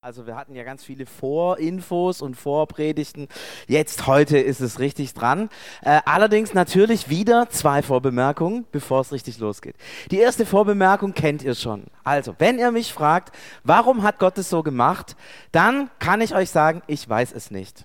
Also 0.00 0.28
wir 0.28 0.36
hatten 0.36 0.54
ja 0.54 0.62
ganz 0.62 0.84
viele 0.84 1.06
Vorinfos 1.06 2.22
und 2.22 2.36
Vorpredigten. 2.36 3.26
Jetzt 3.66 4.06
heute 4.06 4.38
ist 4.38 4.60
es 4.60 4.78
richtig 4.78 5.12
dran. 5.12 5.50
Äh, 5.82 5.98
allerdings 6.04 6.54
natürlich 6.54 7.08
wieder 7.08 7.50
zwei 7.50 7.82
Vorbemerkungen, 7.82 8.64
bevor 8.70 9.00
es 9.00 9.10
richtig 9.10 9.40
losgeht. 9.40 9.74
Die 10.12 10.20
erste 10.20 10.46
Vorbemerkung 10.46 11.14
kennt 11.14 11.42
ihr 11.42 11.56
schon. 11.56 11.82
Also, 12.04 12.36
wenn 12.38 12.60
ihr 12.60 12.70
mich 12.70 12.92
fragt, 12.92 13.34
warum 13.64 14.04
hat 14.04 14.20
Gott 14.20 14.38
es 14.38 14.48
so 14.48 14.62
gemacht, 14.62 15.16
dann 15.50 15.90
kann 15.98 16.20
ich 16.20 16.32
euch 16.32 16.50
sagen, 16.50 16.80
ich 16.86 17.08
weiß 17.08 17.32
es 17.32 17.50
nicht. 17.50 17.84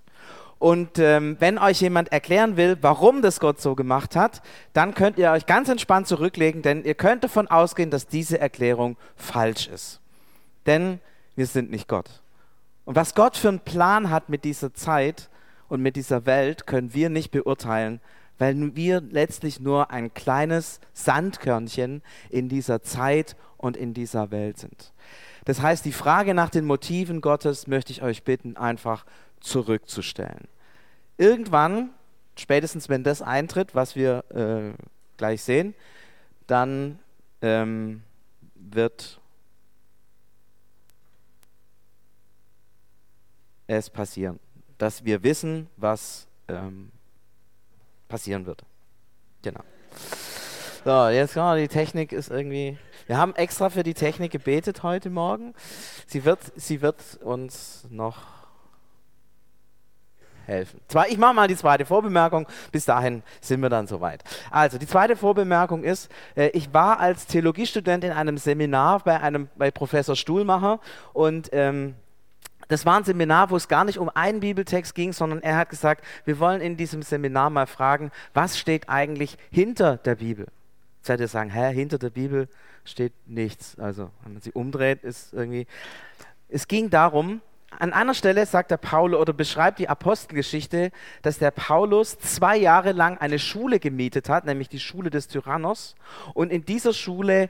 Und 0.60 1.00
ähm, 1.00 1.38
wenn 1.40 1.58
euch 1.58 1.82
jemand 1.82 2.12
erklären 2.12 2.58
will, 2.58 2.78
warum 2.80 3.24
das 3.24 3.40
Gott 3.40 3.60
so 3.60 3.74
gemacht 3.74 4.16
hat, 4.16 4.44
dann 4.74 4.94
könnt 4.94 5.18
ihr 5.18 5.32
euch 5.32 5.48
ganz 5.48 5.68
entspannt 5.68 6.08
zurücklegen, 6.08 6.62
denn 6.62 6.84
ihr 6.84 6.94
könnt 6.94 7.24
davon 7.24 7.48
ausgehen, 7.48 7.90
dass 7.90 8.06
diese 8.06 8.40
Erklärung 8.40 8.98
falsch 9.16 9.68
ist. 9.68 10.00
Denn 10.68 11.00
wir 11.36 11.48
sind 11.48 11.72
nicht 11.72 11.88
Gott. 11.88 12.22
Und 12.86 12.96
was 12.96 13.16
Gott 13.16 13.38
für 13.38 13.50
einen 13.50 13.60
Plan 13.60 14.10
hat 14.10 14.30
mit 14.30 14.44
dieser 14.44 14.74
Zeit 14.74 15.30
und 15.68 15.82
mit 15.82 15.96
dieser 15.96 16.26
Welt, 16.26 16.68
können 16.68 16.94
wir 16.94 17.10
nicht 17.10 17.32
beurteilen, 17.32 18.02
weil 18.38 18.76
wir 18.76 19.02
letztlich 19.02 19.60
nur 19.60 19.92
ein 19.92 20.14
kleines 20.14 20.80
Sandkörnchen 20.94 22.02
in 22.30 22.50
dieser 22.50 22.82
Zeit 22.82 23.36
und 23.58 23.78
in 23.78 23.94
dieser 23.94 24.32
Welt 24.32 24.58
sind. 24.58 24.92
Das 25.46 25.62
heißt, 25.62 25.86
die 25.86 25.92
Frage 25.92 26.34
nach 26.34 26.50
den 26.50 26.66
Motiven 26.66 27.22
Gottes 27.22 27.68
möchte 27.68 27.92
ich 27.92 28.02
euch 28.02 28.24
bitten, 28.24 28.58
einfach 28.58 29.06
zurückzustellen. 29.40 30.48
Irgendwann, 31.18 31.90
spätestens 32.38 32.90
wenn 32.90 33.04
das 33.04 33.22
eintritt, 33.22 33.76
was 33.76 33.96
wir 33.96 34.24
äh, 34.30 34.74
gleich 35.18 35.44
sehen, 35.44 35.76
dann 36.48 37.00
ähm, 37.42 38.04
wird 38.56 39.22
es 43.68 43.90
passieren, 43.90 44.40
dass 44.78 45.06
wir 45.06 45.24
wissen, 45.24 45.68
was 45.78 46.28
ähm, 46.48 46.92
passieren 48.08 48.46
wird. 48.46 48.64
Genau. 49.42 49.62
So, 50.86 51.08
jetzt 51.08 51.34
genau, 51.34 51.56
die 51.56 51.68
Technik 51.68 52.12
ist 52.12 52.30
irgendwie. 52.30 52.78
Wir 53.08 53.18
haben 53.18 53.36
extra 53.36 53.70
für 53.70 53.84
die 53.84 53.94
Technik 53.94 54.32
gebetet 54.32 54.84
heute 54.84 55.10
Morgen. 55.10 55.54
Sie 56.08 56.26
wird, 56.26 56.40
sie 56.56 56.82
wird 56.82 56.98
uns 57.22 57.86
noch 57.90 58.18
helfen. 60.46 60.82
Zwar, 60.88 61.08
ich 61.08 61.18
mache 61.18 61.34
mal 61.34 61.48
die 61.48 61.56
zweite 61.56 61.86
Vorbemerkung, 61.86 62.48
bis 62.72 62.86
dahin 62.86 63.24
sind 63.42 63.62
wir 63.62 63.70
dann 63.70 63.88
soweit. 63.88 64.24
Also, 64.52 64.78
die 64.78 64.88
zweite 64.88 65.16
Vorbemerkung 65.16 65.84
ist, 65.84 66.10
äh, 66.36 66.50
ich 66.50 66.74
war 66.74 67.00
als 67.00 67.28
Theologiestudent 67.28 68.04
in 68.04 68.12
einem 68.12 68.38
Seminar 68.38 69.00
bei, 69.00 69.20
einem, 69.20 69.50
bei 69.56 69.72
Professor 69.72 70.16
Stuhlmacher 70.16 70.80
und 71.14 71.50
ähm, 71.52 71.96
das 72.74 72.86
war 72.88 72.98
ein 72.98 73.04
Seminar, 73.04 73.52
wo 73.52 73.56
es 73.56 73.68
gar 73.68 73.84
nicht 73.84 74.00
um 74.00 74.10
einen 74.10 74.40
Bibeltext 74.40 74.96
ging, 74.96 75.14
sondern 75.14 75.44
er 75.44 75.58
hat 75.58 75.70
gesagt, 75.70 76.04
wir 76.26 76.40
wollen 76.40 76.60
in 76.60 76.76
diesem 76.76 77.04
Seminar 77.04 77.52
mal 77.52 77.68
fragen, 77.68 78.12
was 78.34 78.58
steht 78.58 78.90
eigentlich 78.90 79.38
hinter 79.52 79.98
der 79.98 80.16
Bibel? 80.16 80.48
Jetzt 81.06 81.20
ihr 81.20 81.28
sagen, 81.28 81.52
hä, 81.52 81.72
hinter 81.72 82.00
der 82.00 82.10
Bibel 82.10 82.48
steht 82.84 83.14
nichts. 83.28 83.78
Also, 83.78 84.10
wenn 84.24 84.34
man 84.34 84.42
sie 84.42 84.52
umdreht, 84.54 85.04
ist 85.04 85.34
irgendwie. 85.34 85.68
Es 86.50 86.68
ging 86.68 86.90
darum, 86.90 87.42
an 87.78 87.94
einer 87.94 88.16
Stelle 88.16 88.46
sagt 88.48 88.72
der 88.72 88.78
Paulus 88.78 89.20
oder 89.20 89.34
beschreibt 89.34 89.78
die 89.78 89.90
Apostelgeschichte, 89.90 90.92
dass 91.22 91.38
der 91.38 91.52
Paulus 91.52 92.18
zwei 92.18 92.58
Jahre 92.58 92.92
lang 92.92 93.20
eine 93.20 93.38
Schule 93.38 93.80
gemietet 93.80 94.30
hat, 94.30 94.46
nämlich 94.46 94.70
die 94.70 94.80
Schule 94.80 95.12
des 95.12 95.28
Tyrannos, 95.28 95.96
und 96.34 96.52
in 96.52 96.66
dieser 96.66 96.94
Schule 96.94 97.50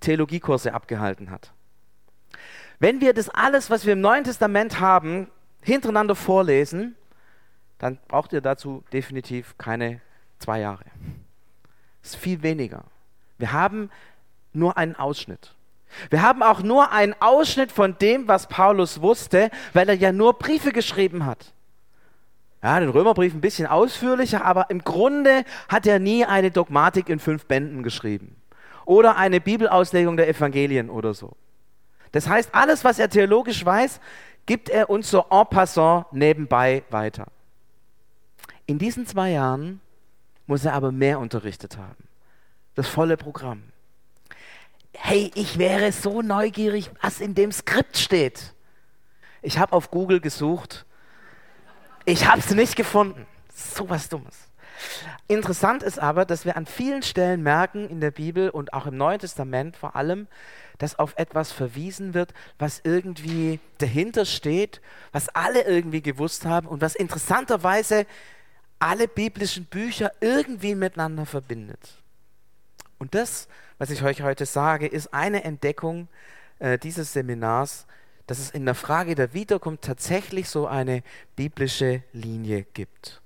Theologiekurse 0.00 0.72
abgehalten 0.72 1.30
hat. 1.30 1.52
Wenn 2.80 3.00
wir 3.00 3.12
das 3.12 3.28
alles, 3.28 3.70
was 3.70 3.86
wir 3.86 3.94
im 3.94 4.00
Neuen 4.00 4.24
Testament 4.24 4.80
haben, 4.80 5.28
hintereinander 5.62 6.14
vorlesen, 6.14 6.96
dann 7.78 7.98
braucht 8.08 8.32
ihr 8.32 8.40
dazu 8.40 8.84
definitiv 8.92 9.56
keine 9.58 10.00
zwei 10.38 10.60
Jahre. 10.60 10.84
Das 12.02 12.12
ist 12.12 12.16
viel 12.16 12.42
weniger. 12.42 12.84
Wir 13.38 13.52
haben 13.52 13.90
nur 14.52 14.76
einen 14.76 14.96
Ausschnitt. 14.96 15.54
Wir 16.10 16.22
haben 16.22 16.42
auch 16.42 16.62
nur 16.62 16.92
einen 16.92 17.14
Ausschnitt 17.20 17.72
von 17.72 17.96
dem, 17.98 18.28
was 18.28 18.46
Paulus 18.46 19.00
wusste, 19.00 19.50
weil 19.72 19.88
er 19.88 19.94
ja 19.94 20.12
nur 20.12 20.34
Briefe 20.34 20.70
geschrieben 20.70 21.24
hat. 21.24 21.52
Ja, 22.62 22.80
den 22.80 22.90
Römerbrief 22.90 23.34
ein 23.34 23.40
bisschen 23.40 23.66
ausführlicher, 23.66 24.44
aber 24.44 24.68
im 24.70 24.82
Grunde 24.82 25.44
hat 25.68 25.86
er 25.86 25.98
nie 25.98 26.24
eine 26.24 26.50
Dogmatik 26.50 27.08
in 27.08 27.20
fünf 27.20 27.46
Bänden 27.46 27.82
geschrieben. 27.82 28.36
Oder 28.84 29.16
eine 29.16 29.40
Bibelauslegung 29.40 30.16
der 30.16 30.28
Evangelien 30.28 30.90
oder 30.90 31.14
so. 31.14 31.36
Das 32.12 32.28
heißt, 32.28 32.54
alles, 32.54 32.84
was 32.84 32.98
er 32.98 33.08
theologisch 33.08 33.64
weiß, 33.64 34.00
gibt 34.46 34.70
er 34.70 34.88
uns 34.90 35.10
so 35.10 35.26
en 35.30 35.46
passant 35.46 36.06
nebenbei 36.12 36.82
weiter. 36.90 37.26
In 38.66 38.78
diesen 38.78 39.06
zwei 39.06 39.30
Jahren 39.30 39.80
muss 40.46 40.64
er 40.64 40.74
aber 40.74 40.92
mehr 40.92 41.18
unterrichtet 41.18 41.76
haben. 41.76 42.08
Das 42.74 42.88
volle 42.88 43.16
Programm. 43.16 43.62
Hey, 44.92 45.30
ich 45.34 45.58
wäre 45.58 45.92
so 45.92 46.22
neugierig, 46.22 46.90
was 47.00 47.20
in 47.20 47.34
dem 47.34 47.52
Skript 47.52 47.96
steht. 47.96 48.54
Ich 49.42 49.58
habe 49.58 49.72
auf 49.72 49.90
Google 49.90 50.20
gesucht. 50.20 50.86
Ich 52.04 52.26
habe 52.26 52.40
es 52.40 52.50
nicht 52.50 52.74
gefunden. 52.74 53.26
So 53.54 53.88
was 53.88 54.08
Dummes. 54.08 54.48
Interessant 55.26 55.82
ist 55.82 55.98
aber, 55.98 56.24
dass 56.24 56.44
wir 56.44 56.56
an 56.56 56.66
vielen 56.66 57.02
Stellen 57.02 57.42
merken 57.42 57.88
in 57.88 58.00
der 58.00 58.10
Bibel 58.10 58.48
und 58.50 58.72
auch 58.72 58.86
im 58.86 58.96
Neuen 58.96 59.18
Testament 59.18 59.76
vor 59.76 59.94
allem, 59.96 60.26
dass 60.78 60.98
auf 60.98 61.14
etwas 61.16 61.52
verwiesen 61.52 62.14
wird, 62.14 62.32
was 62.58 62.80
irgendwie 62.84 63.60
dahinter 63.78 64.24
steht, 64.24 64.80
was 65.12 65.28
alle 65.30 65.62
irgendwie 65.62 66.02
gewusst 66.02 66.44
haben 66.46 66.68
und 66.68 66.80
was 66.80 66.94
interessanterweise 66.94 68.06
alle 68.78 69.08
biblischen 69.08 69.64
Bücher 69.64 70.12
irgendwie 70.20 70.74
miteinander 70.74 71.26
verbindet. 71.26 72.02
Und 72.98 73.14
das, 73.14 73.48
was 73.78 73.90
ich 73.90 74.02
euch 74.02 74.22
heute 74.22 74.46
sage, 74.46 74.86
ist 74.86 75.12
eine 75.12 75.44
Entdeckung 75.44 76.08
äh, 76.58 76.78
dieses 76.78 77.12
Seminars, 77.12 77.86
dass 78.26 78.38
es 78.38 78.50
in 78.50 78.64
der 78.66 78.74
Frage 78.74 79.14
der 79.14 79.32
Wiederkunft 79.32 79.84
tatsächlich 79.84 80.48
so 80.48 80.66
eine 80.66 81.02
biblische 81.34 82.02
Linie 82.12 82.64
gibt. 82.74 83.20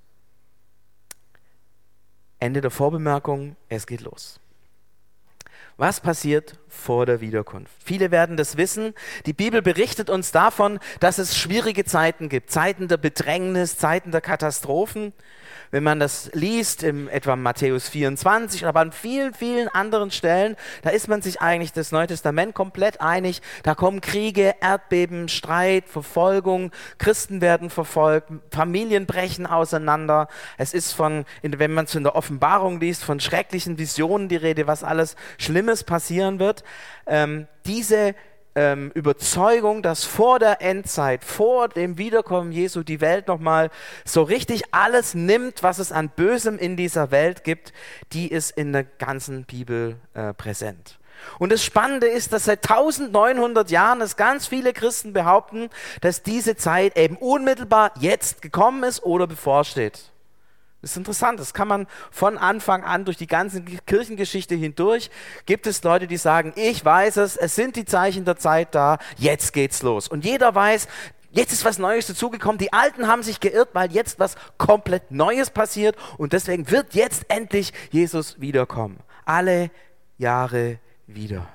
Ende 2.39 2.61
der 2.61 2.71
Vorbemerkung, 2.71 3.55
es 3.69 3.85
geht 3.85 4.01
los. 4.01 4.39
Was 5.77 6.01
passiert 6.01 6.59
vor 6.67 7.05
der 7.05 7.19
Wiederkunft? 7.19 7.73
Viele 7.83 8.11
werden 8.11 8.37
das 8.37 8.57
wissen. 8.57 8.93
Die 9.25 9.33
Bibel 9.33 9.61
berichtet 9.61 10.09
uns 10.09 10.31
davon, 10.31 10.79
dass 10.99 11.17
es 11.17 11.37
schwierige 11.37 11.83
Zeiten 11.83 12.29
gibt, 12.29 12.51
Zeiten 12.51 12.87
der 12.87 12.97
Bedrängnis, 12.97 13.77
Zeiten 13.77 14.11
der 14.11 14.21
Katastrophen 14.21 15.13
wenn 15.73 15.81
man 15.81 15.99
das 15.99 16.29
liest, 16.33 16.83
im 16.83 17.07
etwa 17.07 17.35
Matthäus 17.35 17.89
24, 17.89 18.67
aber 18.67 18.81
an 18.81 18.91
vielen, 18.91 19.33
vielen 19.33 19.69
anderen 19.69 20.11
Stellen, 20.11 20.55
da 20.83 20.91
ist 20.91 21.07
man 21.07 21.23
sich 21.23 21.41
eigentlich 21.41 21.73
das 21.73 21.91
Neue 21.91 22.05
Testament 22.05 22.53
komplett 22.53 23.01
einig. 23.01 23.41
Da 23.63 23.73
kommen 23.73 23.99
Kriege, 23.99 24.53
Erdbeben, 24.61 25.29
Streit, 25.29 25.89
Verfolgung, 25.89 26.71
Christen 26.99 27.41
werden 27.41 27.71
verfolgt, 27.71 28.29
Familien 28.51 29.07
brechen 29.07 29.47
auseinander. 29.47 30.27
Es 30.59 30.75
ist 30.75 30.91
von, 30.91 31.25
wenn 31.41 31.73
man 31.73 31.85
es 31.85 31.95
in 31.95 32.03
der 32.03 32.15
Offenbarung 32.15 32.79
liest, 32.79 33.03
von 33.03 33.19
schrecklichen 33.19 33.79
Visionen 33.79 34.29
die 34.29 34.35
Rede, 34.35 34.67
was 34.67 34.83
alles 34.83 35.15
Schlimmes 35.39 35.83
passieren 35.83 36.37
wird. 36.37 36.63
Ähm, 37.07 37.47
diese 37.65 38.13
ähm, 38.55 38.91
Überzeugung, 38.93 39.81
dass 39.81 40.03
vor 40.03 40.39
der 40.39 40.61
Endzeit, 40.61 41.23
vor 41.23 41.67
dem 41.69 41.97
Wiederkommen 41.97 42.51
Jesu 42.51 42.83
die 42.83 43.01
Welt 43.01 43.27
nochmal 43.27 43.69
so 44.05 44.23
richtig 44.23 44.63
alles 44.71 45.13
nimmt, 45.13 45.63
was 45.63 45.79
es 45.79 45.91
an 45.91 46.09
Bösem 46.09 46.57
in 46.57 46.77
dieser 46.77 47.11
Welt 47.11 47.43
gibt, 47.43 47.73
die 48.11 48.27
ist 48.27 48.51
in 48.51 48.73
der 48.73 48.83
ganzen 48.83 49.45
Bibel 49.45 49.97
äh, 50.13 50.33
präsent. 50.33 50.99
Und 51.39 51.51
das 51.51 51.63
Spannende 51.63 52.07
ist, 52.07 52.33
dass 52.33 52.45
seit 52.45 52.69
1900 52.69 53.71
Jahren 53.71 54.01
es 54.01 54.17
ganz 54.17 54.47
viele 54.47 54.73
Christen 54.73 55.13
behaupten, 55.13 55.69
dass 56.01 56.23
diese 56.23 56.55
Zeit 56.55 56.97
eben 56.97 57.15
unmittelbar 57.17 57.93
jetzt 57.99 58.41
gekommen 58.41 58.83
ist 58.83 59.03
oder 59.03 59.27
bevorsteht. 59.27 60.12
Das 60.83 60.91
ist 60.91 60.97
interessant, 60.97 61.39
das 61.39 61.53
kann 61.53 61.69
man 61.69 61.87
von 62.11 62.37
Anfang 62.37 62.83
an 62.83 63.05
durch 63.05 63.15
die 63.15 63.25
ganze 63.25 63.61
Kirchengeschichte 63.61 64.53
hindurch, 64.53 65.09
gibt 65.45 65.65
es 65.65 65.81
Leute, 65.81 66.07
die 66.07 66.17
sagen, 66.17 66.51
ich 66.57 66.83
weiß 66.83 67.15
es, 67.17 67.37
es 67.37 67.55
sind 67.55 67.77
die 67.77 67.85
Zeichen 67.85 68.25
der 68.25 68.35
Zeit 68.35 68.75
da, 68.75 68.97
jetzt 69.17 69.53
geht's 69.53 69.81
los. 69.81 70.09
Und 70.09 70.25
jeder 70.25 70.53
weiß, 70.53 70.89
jetzt 71.31 71.53
ist 71.53 71.63
was 71.63 71.77
Neues 71.77 72.07
dazugekommen, 72.07 72.57
die 72.57 72.73
Alten 72.73 73.07
haben 73.07 73.23
sich 73.23 73.39
geirrt, 73.39 73.69
weil 73.71 73.93
jetzt 73.93 74.19
was 74.19 74.35
komplett 74.57 75.09
Neues 75.09 75.51
passiert 75.51 75.95
und 76.17 76.33
deswegen 76.33 76.69
wird 76.69 76.93
jetzt 76.95 77.23
endlich 77.29 77.71
Jesus 77.91 78.41
wiederkommen. 78.41 78.99
Alle 79.23 79.71
Jahre 80.17 80.79
wieder. 81.07 81.47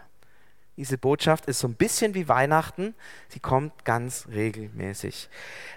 Diese 0.79 0.97
Botschaft 0.97 1.47
ist 1.47 1.59
so 1.59 1.67
ein 1.67 1.75
bisschen 1.75 2.15
wie 2.15 2.29
Weihnachten. 2.29 2.95
Sie 3.31 3.41
kommt 3.41 3.85
ganz 3.85 4.29
regelmäßig. 4.33 5.29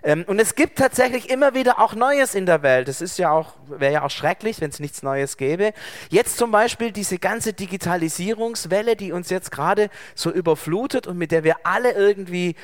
Ähm, 0.04 0.24
und 0.28 0.40
es 0.40 0.54
gibt 0.54 0.78
tatsächlich 0.78 1.32
immer 1.32 1.56
wieder 1.56 1.80
auch 1.80 1.96
Neues 1.96 2.36
in 2.36 2.46
der 2.46 2.62
Welt. 2.62 2.88
Das 2.88 3.02
ist 3.02 3.18
ja 3.18 3.32
auch, 3.32 3.56
wäre 3.68 3.94
ja 3.94 4.04
auch 4.04 4.12
schrecklich, 4.12 4.62
wenn 4.62 4.70
es 4.70 4.80
nichts 4.80 5.02
Neues 5.02 5.38
gäbe. 5.38 5.74
Jetzt 6.12 6.38
zum 6.38 6.52
Beispiel 6.52 6.92
diese 6.92 7.18
ganze 7.18 7.54
Digitalisierungswelle, 7.54 8.96
die 8.96 9.12
uns 9.12 9.32
jetzt 9.32 9.52
gerade 9.52 9.90
so 10.14 10.30
überflutet 10.30 11.08
und 11.08 11.18
mit 11.18 11.32
der 11.32 11.44
wir 11.44 11.66
alle 11.66 11.94
irgendwie 11.94 12.56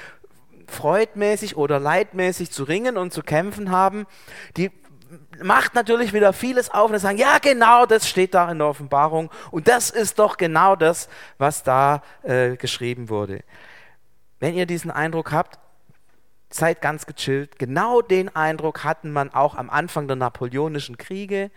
freudmäßig 0.67 1.57
oder 1.57 1.79
leidmäßig 1.79 2.51
zu 2.51 2.65
ringen 2.65 2.97
und 2.97 3.13
zu 3.13 3.23
kämpfen 3.23 3.71
haben, 3.71 4.05
die 4.57 4.69
macht 5.41 5.75
natürlich 5.75 6.13
wieder 6.13 6.33
vieles 6.33 6.69
auf 6.69 6.91
und 6.91 6.99
sagen, 6.99 7.17
ja 7.17 7.37
genau, 7.39 7.85
das 7.85 8.07
steht 8.07 8.33
da 8.33 8.51
in 8.51 8.59
der 8.59 8.67
Offenbarung 8.67 9.29
und 9.51 9.67
das 9.67 9.89
ist 9.89 10.19
doch 10.19 10.37
genau 10.37 10.75
das, 10.75 11.09
was 11.37 11.63
da 11.63 12.01
äh, 12.23 12.55
geschrieben 12.55 13.09
wurde. 13.09 13.43
Wenn 14.39 14.53
ihr 14.53 14.65
diesen 14.65 14.91
Eindruck 14.91 15.31
habt, 15.31 15.59
seid 16.49 16.81
ganz 16.81 17.05
gechillt. 17.05 17.59
Genau 17.59 18.01
den 18.01 18.33
Eindruck 18.35 18.83
hatten 18.83 19.11
man 19.11 19.33
auch 19.33 19.55
am 19.55 19.69
Anfang 19.69 20.07
der 20.07 20.15
napoleonischen 20.15 20.97
Kriege, 20.97 21.51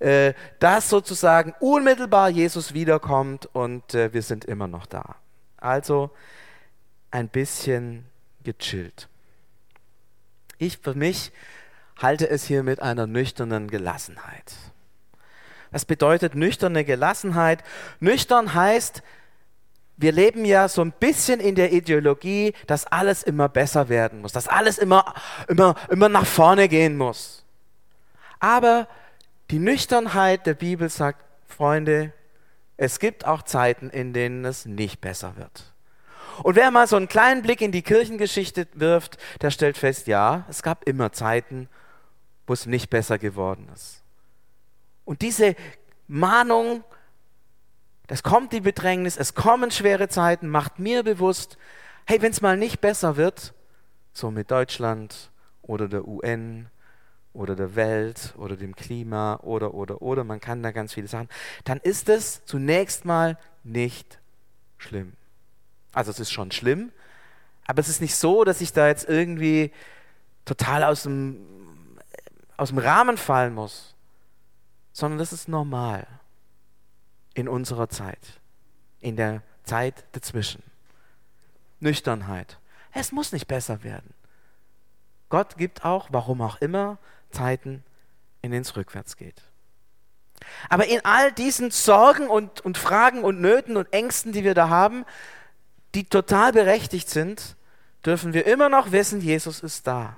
äh, 0.00 0.34
dass 0.58 0.90
sozusagen 0.90 1.54
unmittelbar 1.60 2.28
Jesus 2.28 2.74
wiederkommt 2.74 3.46
und 3.52 3.94
äh, 3.94 4.12
wir 4.12 4.22
sind 4.22 4.44
immer 4.44 4.66
noch 4.66 4.86
da. 4.86 5.16
Also 5.56 6.10
ein 7.10 7.28
bisschen 7.28 8.06
gechillt. 8.42 9.08
Ich 10.58 10.78
für 10.78 10.94
mich 10.94 11.32
halte 12.04 12.28
es 12.28 12.44
hier 12.44 12.62
mit 12.62 12.80
einer 12.80 13.06
nüchternen 13.06 13.68
Gelassenheit. 13.68 14.54
Was 15.72 15.86
bedeutet 15.86 16.36
nüchterne 16.36 16.84
Gelassenheit? 16.84 17.64
Nüchtern 17.98 18.54
heißt, 18.54 19.02
wir 19.96 20.12
leben 20.12 20.44
ja 20.44 20.68
so 20.68 20.82
ein 20.82 20.92
bisschen 20.92 21.40
in 21.40 21.54
der 21.54 21.72
Ideologie, 21.72 22.52
dass 22.66 22.86
alles 22.86 23.22
immer 23.22 23.48
besser 23.48 23.88
werden 23.88 24.20
muss, 24.20 24.32
dass 24.32 24.48
alles 24.48 24.78
immer, 24.78 25.14
immer, 25.48 25.76
immer 25.88 26.08
nach 26.08 26.26
vorne 26.26 26.68
gehen 26.68 26.96
muss. 26.96 27.44
Aber 28.38 28.86
die 29.50 29.58
Nüchternheit 29.58 30.46
der 30.46 30.54
Bibel 30.54 30.90
sagt, 30.90 31.24
Freunde, 31.46 32.12
es 32.76 32.98
gibt 32.98 33.26
auch 33.26 33.42
Zeiten, 33.42 33.88
in 33.88 34.12
denen 34.12 34.44
es 34.44 34.66
nicht 34.66 35.00
besser 35.00 35.36
wird. 35.36 35.72
Und 36.42 36.56
wer 36.56 36.70
mal 36.70 36.86
so 36.86 36.96
einen 36.96 37.08
kleinen 37.08 37.42
Blick 37.42 37.62
in 37.62 37.72
die 37.72 37.82
Kirchengeschichte 37.82 38.66
wirft, 38.74 39.16
der 39.40 39.50
stellt 39.50 39.78
fest, 39.78 40.06
ja, 40.08 40.44
es 40.50 40.62
gab 40.62 40.84
immer 40.84 41.12
Zeiten, 41.12 41.68
wo 42.46 42.52
es 42.52 42.66
nicht 42.66 42.90
besser 42.90 43.18
geworden 43.18 43.68
ist. 43.74 44.02
Und 45.04 45.22
diese 45.22 45.54
Mahnung, 46.06 46.84
es 48.06 48.22
kommt 48.22 48.52
die 48.52 48.60
Bedrängnis, 48.60 49.16
es 49.16 49.34
kommen 49.34 49.70
schwere 49.70 50.08
Zeiten, 50.08 50.48
macht 50.48 50.78
mir 50.78 51.02
bewusst, 51.02 51.56
hey, 52.06 52.20
wenn 52.20 52.32
es 52.32 52.40
mal 52.40 52.56
nicht 52.56 52.80
besser 52.80 53.16
wird, 53.16 53.54
so 54.12 54.30
mit 54.30 54.50
Deutschland 54.50 55.30
oder 55.62 55.88
der 55.88 56.06
UN 56.06 56.68
oder 57.32 57.56
der 57.56 57.74
Welt 57.74 58.34
oder 58.36 58.56
dem 58.56 58.76
Klima 58.76 59.40
oder, 59.42 59.74
oder, 59.74 60.02
oder, 60.02 60.24
man 60.24 60.40
kann 60.40 60.62
da 60.62 60.70
ganz 60.70 60.94
viele 60.94 61.08
Sachen, 61.08 61.28
dann 61.64 61.78
ist 61.78 62.08
es 62.08 62.44
zunächst 62.44 63.04
mal 63.04 63.38
nicht 63.64 64.20
schlimm. 64.78 65.14
Also 65.92 66.10
es 66.10 66.20
ist 66.20 66.30
schon 66.30 66.52
schlimm, 66.52 66.92
aber 67.66 67.80
es 67.80 67.88
ist 67.88 68.00
nicht 68.00 68.16
so, 68.16 68.44
dass 68.44 68.60
ich 68.60 68.72
da 68.72 68.86
jetzt 68.86 69.08
irgendwie 69.08 69.72
total 70.44 70.84
aus 70.84 71.04
dem, 71.04 71.38
aus 72.56 72.68
dem 72.70 72.78
Rahmen 72.78 73.16
fallen 73.16 73.54
muss, 73.54 73.94
sondern 74.92 75.18
das 75.18 75.32
ist 75.32 75.48
normal 75.48 76.06
in 77.34 77.48
unserer 77.48 77.88
Zeit, 77.88 78.40
in 79.00 79.16
der 79.16 79.42
Zeit 79.64 80.04
dazwischen. 80.12 80.62
Nüchternheit. 81.80 82.58
Es 82.92 83.12
muss 83.12 83.32
nicht 83.32 83.48
besser 83.48 83.82
werden. 83.82 84.14
Gott 85.28 85.56
gibt 85.56 85.84
auch, 85.84 86.08
warum 86.10 86.40
auch 86.40 86.60
immer, 86.60 86.98
Zeiten, 87.30 87.82
in 88.40 88.52
denen 88.52 88.62
es 88.62 88.76
rückwärts 88.76 89.16
geht. 89.16 89.42
Aber 90.68 90.86
in 90.86 91.04
all 91.04 91.32
diesen 91.32 91.70
Sorgen 91.70 92.28
und, 92.28 92.60
und 92.60 92.78
Fragen 92.78 93.24
und 93.24 93.40
Nöten 93.40 93.76
und 93.76 93.92
Ängsten, 93.92 94.32
die 94.32 94.44
wir 94.44 94.54
da 94.54 94.68
haben, 94.68 95.04
die 95.94 96.04
total 96.04 96.52
berechtigt 96.52 97.08
sind, 97.08 97.56
dürfen 98.04 98.32
wir 98.32 98.46
immer 98.46 98.68
noch 98.68 98.92
wissen, 98.92 99.20
Jesus 99.20 99.60
ist 99.60 99.86
da. 99.86 100.16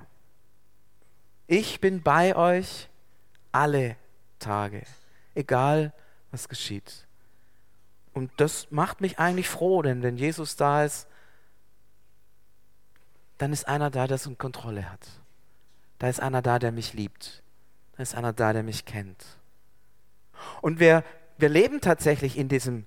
Ich 1.47 1.79
bin 1.79 2.03
bei 2.03 2.35
euch 2.35 2.89
alle 3.51 3.95
Tage, 4.39 4.83
egal 5.33 5.93
was 6.31 6.49
geschieht. 6.49 7.07
Und 8.13 8.31
das 8.37 8.69
macht 8.71 8.99
mich 8.99 9.19
eigentlich 9.19 9.47
froh, 9.47 9.81
denn 9.81 10.03
wenn 10.03 10.17
Jesus 10.17 10.55
da 10.57 10.83
ist, 10.83 11.07
dann 13.37 13.53
ist 13.53 13.67
einer 13.67 13.89
da, 13.89 14.07
der 14.07 14.15
es 14.15 14.25
in 14.25 14.37
Kontrolle 14.37 14.91
hat. 14.91 15.07
Da 15.99 16.09
ist 16.09 16.19
einer 16.19 16.41
da, 16.41 16.59
der 16.59 16.71
mich 16.71 16.93
liebt. 16.93 17.43
Da 17.95 18.03
ist 18.03 18.15
einer 18.15 18.33
da, 18.33 18.53
der 18.53 18.63
mich 18.63 18.85
kennt. 18.85 19.23
Und 20.61 20.79
wir, 20.79 21.03
wir 21.37 21.49
leben 21.49 21.81
tatsächlich 21.81 22.37
in 22.37 22.49
diesem 22.49 22.85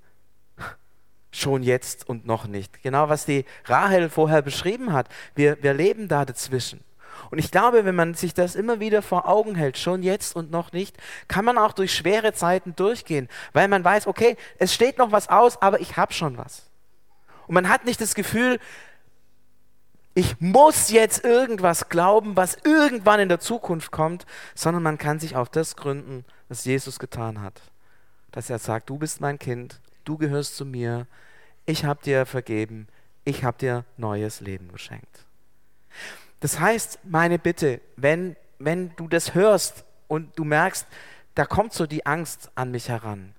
schon 1.32 1.62
jetzt 1.62 2.08
und 2.08 2.26
noch 2.26 2.46
nicht. 2.46 2.82
Genau 2.82 3.08
was 3.08 3.24
die 3.24 3.44
Rahel 3.64 4.10
vorher 4.10 4.42
beschrieben 4.42 4.92
hat. 4.92 5.08
Wir, 5.34 5.62
wir 5.62 5.74
leben 5.74 6.08
da 6.08 6.24
dazwischen. 6.24 6.82
Und 7.31 7.38
ich 7.38 7.50
glaube, 7.50 7.85
wenn 7.85 7.94
man 7.94 8.15
sich 8.15 8.35
das 8.35 8.56
immer 8.56 8.81
wieder 8.81 9.03
vor 9.03 9.29
Augen 9.29 9.55
hält, 9.55 9.79
schon 9.79 10.03
jetzt 10.03 10.35
und 10.35 10.50
noch 10.50 10.73
nicht, 10.73 10.97
kann 11.29 11.44
man 11.44 11.59
auch 11.59 11.73
durch 11.73 11.94
schwere 11.94 12.32
Zeiten 12.32 12.75
durchgehen, 12.75 13.29
weil 13.53 13.69
man 13.69 13.85
weiß, 13.85 14.06
okay, 14.06 14.37
es 14.59 14.75
steht 14.75 14.99
noch 14.99 15.12
was 15.12 15.29
aus, 15.29 15.62
aber 15.62 15.81
ich 15.81 15.97
habe 15.97 16.12
schon 16.12 16.37
was. 16.37 16.71
Und 17.47 17.55
man 17.55 17.69
hat 17.69 17.85
nicht 17.85 18.00
das 18.00 18.15
Gefühl, 18.15 18.59
ich 20.15 20.41
muss 20.41 20.91
jetzt 20.91 21.25
irgendwas 21.25 21.88
glauben, 21.88 22.37
was 22.37 22.59
irgendwann 22.65 23.21
in 23.21 23.29
der 23.29 23.38
Zukunft 23.38 23.93
kommt, 23.93 24.27
sondern 24.55 24.82
man 24.82 24.99
kann 24.99 25.21
sich 25.21 25.37
auf 25.37 25.49
das 25.49 25.77
gründen, 25.77 26.25
was 26.49 26.65
Jesus 26.65 26.99
getan 26.99 27.41
hat. 27.41 27.61
Dass 28.32 28.50
er 28.50 28.59
sagt, 28.59 28.91
du 28.91 28.99
bist 28.99 29.21
mein 29.21 29.38
Kind, 29.38 29.81
du 30.05 30.19
gehörst 30.19 30.56
zu 30.56 30.65
mir, 30.65 31.06
ich 31.65 31.85
habe 31.85 32.03
dir 32.03 32.27
vergeben, 32.27 32.88
ich 33.25 33.44
habe 33.44 33.59
dir 33.59 33.85
neues 33.97 34.41
Leben 34.41 34.73
geschenkt. 34.73 35.27
Das 36.40 36.58
heißt, 36.58 37.00
meine 37.04 37.38
Bitte, 37.38 37.81
wenn, 37.96 38.37
wenn 38.58 38.94
du 38.96 39.08
das 39.08 39.34
hörst 39.34 39.84
und 40.08 40.38
du 40.38 40.44
merkst, 40.44 40.87
da 41.34 41.44
kommt 41.44 41.72
so 41.72 41.87
die 41.87 42.06
Angst 42.06 42.50
an 42.54 42.70
mich 42.70 42.88
heran, 42.88 43.34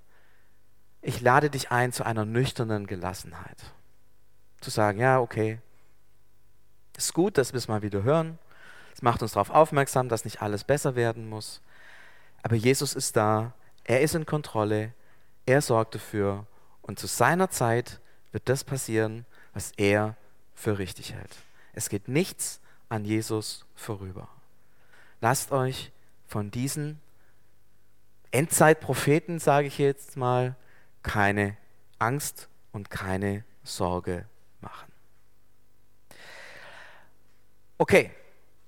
ich 1.02 1.20
lade 1.20 1.50
dich 1.50 1.72
ein 1.72 1.92
zu 1.92 2.06
einer 2.06 2.26
nüchternen 2.26 2.86
Gelassenheit. 2.86 3.58
Zu 4.62 4.70
sagen, 4.70 5.00
ja, 5.00 5.20
okay, 5.20 5.60
ist 6.96 7.14
gut, 7.14 7.40
dass 7.40 7.54
wir 7.54 7.58
es 7.58 7.68
mal 7.68 7.82
wieder 7.82 8.04
hören. 8.04 8.38
Es 8.94 9.02
macht 9.02 9.24
uns 9.24 9.32
darauf 9.32 9.50
aufmerksam, 9.50 10.10
dass 10.10 10.26
nicht 10.26 10.44
alles 10.44 10.64
besser 10.64 10.96
werden 10.96 11.28
muss. 11.28 11.62
Aber 12.44 12.56
Jesus 12.56 12.94
ist 12.94 13.16
da, 13.16 13.54
er 13.84 14.02
ist 14.02 14.14
in 14.14 14.28
Kontrolle, 14.28 14.94
er 15.48 15.62
sorgt 15.62 15.96
dafür 15.96 16.46
und 16.84 17.00
zu 17.00 17.08
seiner 17.08 17.50
Zeit 17.50 18.00
wird 18.32 18.48
das 18.48 18.64
passieren, 18.64 19.26
was 19.54 19.72
er 19.78 20.16
für 20.54 20.78
richtig 20.78 21.14
hält. 21.14 21.36
Es 21.74 21.90
geht 21.90 22.08
nichts 22.08 22.61
an 22.92 23.06
Jesus 23.06 23.66
vorüber. 23.74 24.28
Lasst 25.22 25.52
euch 25.52 25.92
von 26.28 26.52
diesen 26.52 27.00
Endzeitpropheten, 28.32 29.40
sage 29.40 29.68
ich 29.68 29.78
jetzt 29.78 30.18
mal, 30.18 30.56
keine 31.02 31.56
Angst 32.00 32.50
und 32.74 32.90
keine 32.90 33.46
Sorge 33.64 34.26
machen. 34.60 34.92
Okay, 37.78 38.12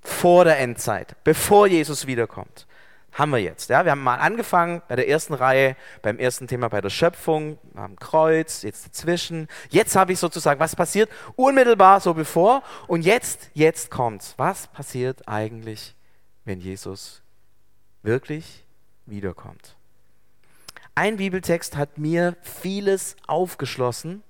vor 0.01 0.45
der 0.45 0.57
Endzeit, 0.59 1.21
bevor 1.23 1.67
Jesus 1.67 2.07
wiederkommt 2.07 2.65
haben 3.13 3.31
wir 3.31 3.39
jetzt. 3.39 3.69
Ja? 3.69 3.85
Wir 3.85 3.91
haben 3.91 4.03
mal 4.03 4.17
angefangen 4.17 4.81
bei 4.87 4.95
der 4.95 5.07
ersten 5.07 5.33
Reihe, 5.33 5.75
beim 6.01 6.19
ersten 6.19 6.47
Thema 6.47 6.67
bei 6.69 6.81
der 6.81 6.89
Schöpfung, 6.89 7.57
am 7.75 7.95
Kreuz, 7.97 8.63
jetzt 8.63 8.85
dazwischen. 8.85 9.47
Jetzt 9.69 9.95
habe 9.95 10.13
ich 10.13 10.19
sozusagen, 10.19 10.59
was 10.59 10.75
passiert 10.75 11.09
unmittelbar 11.35 11.99
so 11.99 12.13
bevor 12.13 12.63
und 12.87 13.03
jetzt, 13.03 13.49
jetzt 13.53 13.91
kommt's. 13.91 14.33
Was 14.37 14.67
passiert 14.67 15.27
eigentlich, 15.27 15.95
wenn 16.45 16.59
Jesus 16.59 17.21
wirklich 18.01 18.65
wiederkommt? 19.05 19.75
Ein 20.95 21.17
Bibeltext 21.17 21.75
hat 21.75 21.97
mir 21.97 22.35
vieles 22.41 23.15
aufgeschlossen 23.27 24.23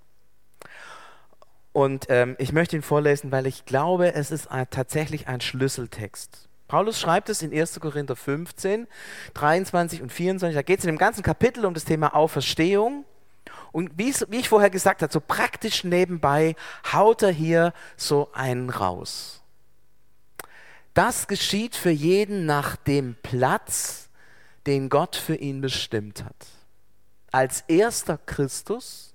und 1.74 2.06
ähm, 2.10 2.36
ich 2.38 2.54
möchte 2.54 2.76
ihn 2.76 2.84
vorlesen, 2.84 3.32
weil 3.32 3.48
ich 3.48 3.66
glaube, 3.66 4.14
es 4.14 4.32
ist 4.32 4.50
ein, 4.50 4.70
tatsächlich 4.70 5.28
ein 5.28 5.42
Schlüsseltext. 5.42 6.48
Paulus 6.74 7.00
schreibt 7.00 7.30
es 7.30 7.44
in 7.44 7.54
1. 7.54 7.80
Korinther 7.82 8.16
15, 8.16 8.88
23 9.36 10.02
und 10.02 10.12
24. 10.12 10.56
Da 10.56 10.64
geht 10.64 10.80
es 10.80 10.86
in 10.86 10.92
dem 10.92 10.98
ganzen 10.98 11.22
Kapitel 11.22 11.68
um 11.68 11.76
das 11.76 11.86
Thema 11.86 12.16
Auferstehung. 12.16 13.06
Und 13.72 13.92
wie, 13.96 14.12
ich 14.32 14.50
vorher 14.50 14.72
gesagt 14.72 15.04
habe, 15.04 15.14
so 15.14 15.20
praktisch 15.20 15.84
nebenbei 15.84 16.56
haut 16.92 17.22
er 17.22 17.30
hier 17.30 17.74
so 17.96 18.32
einen 18.34 18.72
raus. 18.72 19.44
Das 20.96 21.28
geschieht 21.28 21.76
für 21.76 21.92
jeden 21.92 22.48
nach 22.48 22.76
dem 22.76 23.18
Platz, 23.22 24.10
den 24.66 24.90
Gott 24.90 25.16
für 25.16 25.36
ihn 25.36 25.62
bestimmt 25.62 26.26
hat. 26.26 26.48
Als 27.32 27.66
erster 27.68 28.18
Christus, 28.18 29.14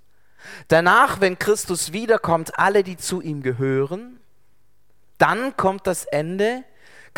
danach, 0.69 1.21
wenn 1.21 1.41
Christus 1.41 1.93
wiederkommt, 1.93 2.57
alle, 2.57 2.85
die 2.85 2.97
zu 2.97 3.21
ihm 3.21 3.43
gehören, 3.43 4.21
dann 5.19 5.57
kommt 5.57 5.89
das 5.89 6.05
Ende, 6.05 6.63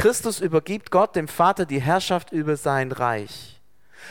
Christus 0.00 0.40
übergibt 0.40 0.90
Gott, 0.90 1.14
dem 1.14 1.28
Vater, 1.28 1.66
die 1.66 1.82
Herrschaft 1.82 2.32
über 2.32 2.56
sein 2.56 2.90
Reich. 2.90 3.60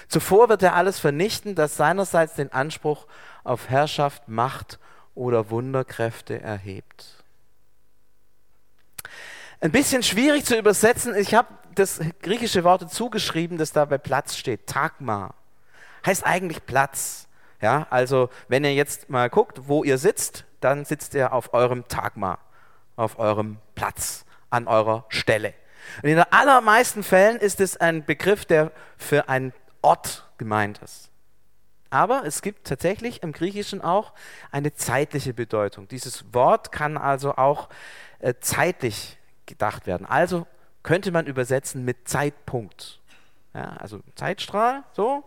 Zuvor 0.07 0.47
wird 0.47 0.61
er 0.61 0.75
alles 0.75 0.99
vernichten, 0.99 1.55
das 1.55 1.77
seinerseits 1.77 2.35
den 2.35 2.53
Anspruch 2.53 3.07
auf 3.43 3.69
Herrschaft, 3.69 4.27
Macht 4.27 4.77
oder 5.15 5.49
Wunderkräfte 5.49 6.39
erhebt. 6.39 7.23
Ein 9.61 9.71
bisschen 9.71 10.03
schwierig 10.03 10.45
zu 10.45 10.55
übersetzen. 10.59 11.15
Ich 11.15 11.33
habe 11.33 11.47
das 11.73 11.99
griechische 12.21 12.63
Wort 12.63 12.93
zugeschrieben, 12.93 13.57
das 13.57 13.71
da 13.71 13.85
bei 13.85 13.97
Platz 13.97 14.35
steht. 14.35 14.67
Tagma. 14.67 15.33
Heißt 16.05 16.23
eigentlich 16.23 16.67
Platz. 16.67 17.27
Ja, 17.61 17.87
also 17.89 18.29
wenn 18.47 18.63
ihr 18.63 18.75
jetzt 18.75 19.09
mal 19.09 19.27
guckt, 19.27 19.61
wo 19.67 19.83
ihr 19.83 19.97
sitzt, 19.97 20.45
dann 20.59 20.85
sitzt 20.85 21.15
ihr 21.15 21.33
auf 21.33 21.51
eurem 21.55 21.87
Tagma, 21.87 22.37
auf 22.95 23.17
eurem 23.17 23.57
Platz, 23.73 24.23
an 24.51 24.67
eurer 24.67 25.05
Stelle. 25.09 25.55
Und 26.01 26.09
in 26.09 26.17
den 26.17 26.25
allermeisten 26.31 27.03
Fällen 27.03 27.37
ist 27.37 27.59
es 27.59 27.77
ein 27.77 28.05
Begriff, 28.05 28.45
der 28.45 28.71
für 28.97 29.29
einen 29.29 29.53
Ort 29.81 30.29
gemeint 30.37 30.79
ist. 30.79 31.09
Aber 31.89 32.23
es 32.25 32.41
gibt 32.41 32.67
tatsächlich 32.67 33.23
im 33.23 33.31
Griechischen 33.31 33.81
auch 33.81 34.13
eine 34.51 34.73
zeitliche 34.73 35.33
Bedeutung. 35.33 35.87
Dieses 35.87 36.33
Wort 36.33 36.71
kann 36.71 36.97
also 36.97 37.35
auch 37.35 37.69
äh, 38.19 38.35
zeitlich 38.39 39.17
gedacht 39.45 39.87
werden. 39.87 40.05
Also 40.05 40.45
könnte 40.83 41.11
man 41.11 41.25
übersetzen 41.25 41.83
mit 41.83 42.07
Zeitpunkt. 42.07 42.99
Ja, 43.53 43.77
also 43.77 44.01
Zeitstrahl, 44.15 44.83
so. 44.93 45.23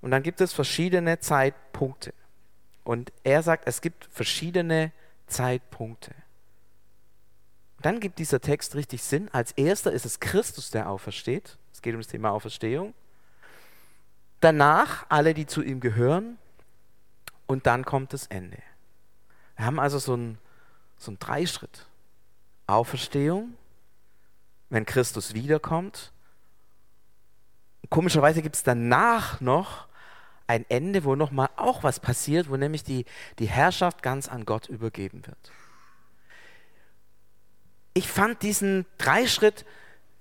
Und 0.00 0.10
dann 0.10 0.22
gibt 0.22 0.40
es 0.40 0.52
verschiedene 0.52 1.20
Zeitpunkte. 1.20 2.14
Und 2.82 3.12
er 3.22 3.42
sagt, 3.42 3.66
es 3.66 3.80
gibt 3.80 4.08
verschiedene 4.10 4.92
Zeitpunkte. 5.26 6.14
Dann 7.84 8.00
gibt 8.00 8.18
dieser 8.18 8.40
Text 8.40 8.76
richtig 8.76 9.02
Sinn. 9.02 9.28
Als 9.30 9.52
erster 9.52 9.92
ist 9.92 10.06
es 10.06 10.18
Christus, 10.18 10.70
der 10.70 10.88
aufersteht. 10.88 11.58
Es 11.70 11.82
geht 11.82 11.92
um 11.92 12.00
das 12.00 12.08
Thema 12.08 12.30
Auferstehung. 12.30 12.94
Danach 14.40 15.04
alle, 15.10 15.34
die 15.34 15.44
zu 15.44 15.60
ihm 15.60 15.80
gehören. 15.80 16.38
Und 17.46 17.66
dann 17.66 17.84
kommt 17.84 18.14
das 18.14 18.26
Ende. 18.28 18.56
Wir 19.56 19.66
haben 19.66 19.78
also 19.78 19.98
so 19.98 20.14
einen, 20.14 20.38
so 20.96 21.10
einen 21.10 21.18
Dreischritt. 21.18 21.84
Auferstehung, 22.66 23.52
wenn 24.70 24.86
Christus 24.86 25.34
wiederkommt. 25.34 26.10
Komischerweise 27.90 28.40
gibt 28.40 28.56
es 28.56 28.62
danach 28.62 29.42
noch 29.42 29.88
ein 30.46 30.64
Ende, 30.70 31.04
wo 31.04 31.16
nochmal 31.16 31.50
auch 31.56 31.82
was 31.82 32.00
passiert, 32.00 32.48
wo 32.48 32.56
nämlich 32.56 32.82
die, 32.82 33.04
die 33.38 33.46
Herrschaft 33.46 34.02
ganz 34.02 34.26
an 34.26 34.46
Gott 34.46 34.70
übergeben 34.70 35.26
wird. 35.26 35.52
Ich 37.94 38.08
fand 38.08 38.42
diesen 38.42 38.86
Dreischritt 38.98 39.64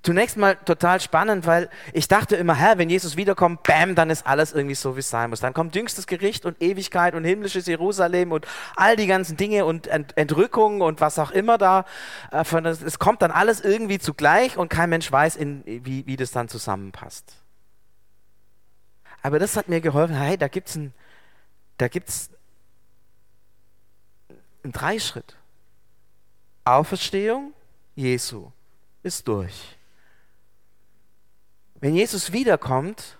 zunächst 0.04 0.36
mal 0.36 0.56
total 0.56 1.00
spannend, 1.00 1.48
weil 1.48 1.70
ich 1.94 2.08
dachte 2.10 2.36
immer, 2.36 2.56
Herr, 2.56 2.78
wenn 2.78 2.90
Jesus 2.90 3.16
wiederkommt, 3.16 3.64
bam, 3.64 3.96
dann 3.96 4.10
ist 4.10 4.28
alles 4.28 4.52
irgendwie 4.52 4.76
so, 4.76 4.96
wie 4.96 5.00
es 5.00 5.10
sein 5.10 5.30
muss. 5.30 5.40
Dann 5.40 5.54
kommt 5.54 5.76
jüngstes 5.76 6.06
Gericht 6.08 6.46
und 6.46 6.62
Ewigkeit 6.62 7.16
und 7.16 7.24
himmlisches 7.24 7.66
Jerusalem 7.66 8.34
und 8.34 8.46
all 8.76 8.98
die 8.98 9.08
ganzen 9.08 9.38
Dinge 9.38 9.66
und 9.66 9.88
Entrückung 9.88 10.82
und 10.82 11.00
was 11.02 11.18
auch 11.18 11.32
immer 11.32 11.58
da. 11.58 11.86
Äh, 12.32 12.44
es 12.68 13.00
kommt 13.00 13.22
dann 13.22 13.32
alles 13.32 13.62
irgendwie 13.62 13.98
zugleich 13.98 14.58
und 14.58 14.70
kein 14.70 14.90
Mensch 14.90 15.10
weiß, 15.10 15.38
in, 15.38 15.64
wie, 15.66 16.06
wie 16.06 16.18
das 16.18 16.32
dann 16.32 16.50
zusammenpasst. 16.50 17.38
Aber 19.22 19.40
das 19.40 19.56
hat 19.56 19.70
mir 19.70 19.80
geholfen, 19.80 20.16
hey, 20.16 20.38
da 20.38 20.50
gibt 20.50 20.68
es 20.68 20.76
einen, 20.76 20.94
einen 24.64 24.74
Dreischritt. 24.74 25.38
Auferstehung 26.66 27.54
Jesu 27.96 28.52
ist 29.04 29.28
durch. 29.28 29.78
Wenn 31.76 31.96
Jesus 31.96 32.32
wiederkommt, 32.32 33.18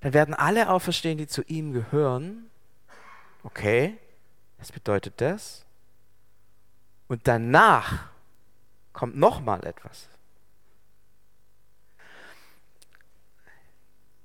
dann 0.00 0.14
werden 0.14 0.34
alle 0.34 0.70
auferstehen, 0.70 1.18
die 1.18 1.26
zu 1.26 1.42
ihm 1.42 1.72
gehören. 1.72 2.50
Okay, 3.42 3.98
was 4.58 4.70
bedeutet 4.70 5.20
das? 5.20 5.64
Und 7.08 7.26
danach 7.26 8.10
kommt 8.92 9.16
noch 9.16 9.40
mal 9.40 9.64
etwas. 9.64 10.08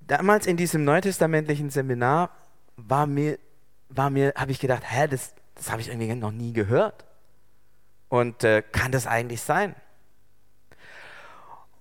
Damals 0.01 0.45
in 0.45 0.57
diesem 0.57 0.83
neutestamentlichen 0.83 1.69
Seminar 1.69 2.29
war 2.75 3.07
mir, 3.07 3.39
war 3.89 4.09
mir, 4.09 4.33
habe 4.35 4.51
ich 4.51 4.59
gedacht, 4.59 4.83
hä, 4.85 5.07
das, 5.07 5.33
das 5.55 5.71
habe 5.71 5.81
ich 5.81 5.87
irgendwie 5.87 6.13
noch 6.15 6.31
nie 6.31 6.53
gehört. 6.53 7.05
Und 8.13 8.43
äh, 8.43 8.61
kann 8.61 8.91
das 8.91 9.07
eigentlich 9.07 9.41
sein? 9.41 9.75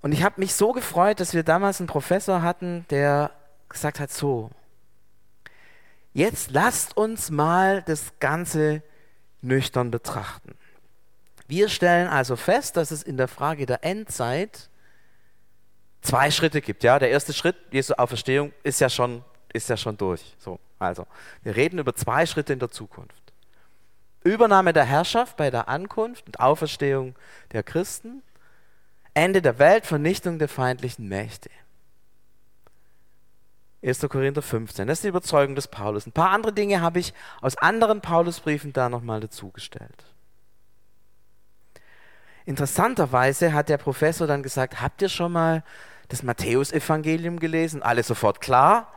Und 0.00 0.12
ich 0.12 0.22
habe 0.22 0.40
mich 0.40 0.54
so 0.54 0.72
gefreut, 0.72 1.20
dass 1.20 1.34
wir 1.34 1.42
damals 1.42 1.78
einen 1.78 1.88
Professor 1.88 2.40
hatten, 2.40 2.86
der 2.88 3.32
gesagt 3.68 4.00
hat, 4.00 4.10
so, 4.10 4.48
jetzt 6.14 6.50
lasst 6.50 6.96
uns 6.96 7.30
mal 7.30 7.82
das 7.82 8.18
Ganze 8.18 8.82
nüchtern 9.42 9.90
betrachten. 9.90 10.54
Wir 11.48 11.68
stellen 11.68 12.08
also 12.08 12.36
fest, 12.36 12.78
dass 12.78 12.92
es 12.92 13.02
in 13.02 13.18
der 13.18 13.28
Frage 13.28 13.66
der 13.66 13.84
Endzeit 13.84 14.70
zwei 16.00 16.30
Schritte 16.30 16.62
gibt. 16.62 16.82
Ja, 16.82 16.98
der 16.98 17.10
erste 17.10 17.34
Schritt, 17.34 17.56
Jesu 17.72 17.92
Auferstehung, 17.92 18.54
ist 18.62 18.80
ja 18.80 18.88
schon, 18.88 19.22
ist 19.52 19.68
ja 19.68 19.76
schon 19.76 19.98
durch. 19.98 20.34
So, 20.38 20.58
also, 20.78 21.06
wir 21.42 21.56
reden 21.56 21.78
über 21.78 21.94
zwei 21.94 22.24
Schritte 22.24 22.54
in 22.54 22.58
der 22.58 22.70
Zukunft. 22.70 23.21
Übernahme 24.24 24.72
der 24.72 24.84
Herrschaft 24.84 25.36
bei 25.36 25.50
der 25.50 25.68
Ankunft 25.68 26.26
und 26.26 26.40
Auferstehung 26.40 27.14
der 27.52 27.62
Christen 27.62 28.22
Ende 29.14 29.42
der 29.42 29.58
Welt, 29.58 29.84
Vernichtung 29.84 30.38
der 30.38 30.48
feindlichen 30.48 31.08
Mächte. 31.08 31.50
1. 33.84 34.00
Korinther 34.08 34.42
15, 34.42 34.86
das 34.86 34.98
ist 34.98 35.04
die 35.04 35.08
Überzeugung 35.08 35.54
des 35.54 35.66
Paulus. 35.68 36.06
Ein 36.06 36.12
paar 36.12 36.30
andere 36.30 36.52
Dinge 36.52 36.80
habe 36.80 37.00
ich 37.00 37.12
aus 37.40 37.58
anderen 37.58 38.00
Paulusbriefen 38.00 38.72
da 38.72 38.88
nochmal 38.88 39.20
dazugestellt. 39.20 40.04
Interessanterweise 42.44 43.52
hat 43.52 43.68
der 43.68 43.78
Professor 43.78 44.26
dann 44.26 44.42
gesagt, 44.42 44.80
habt 44.80 45.02
ihr 45.02 45.08
schon 45.08 45.32
mal 45.32 45.64
das 46.08 46.22
Matthäusevangelium 46.22 47.38
gelesen? 47.38 47.82
Alle 47.82 48.02
sofort 48.02 48.40
klar. 48.40 48.92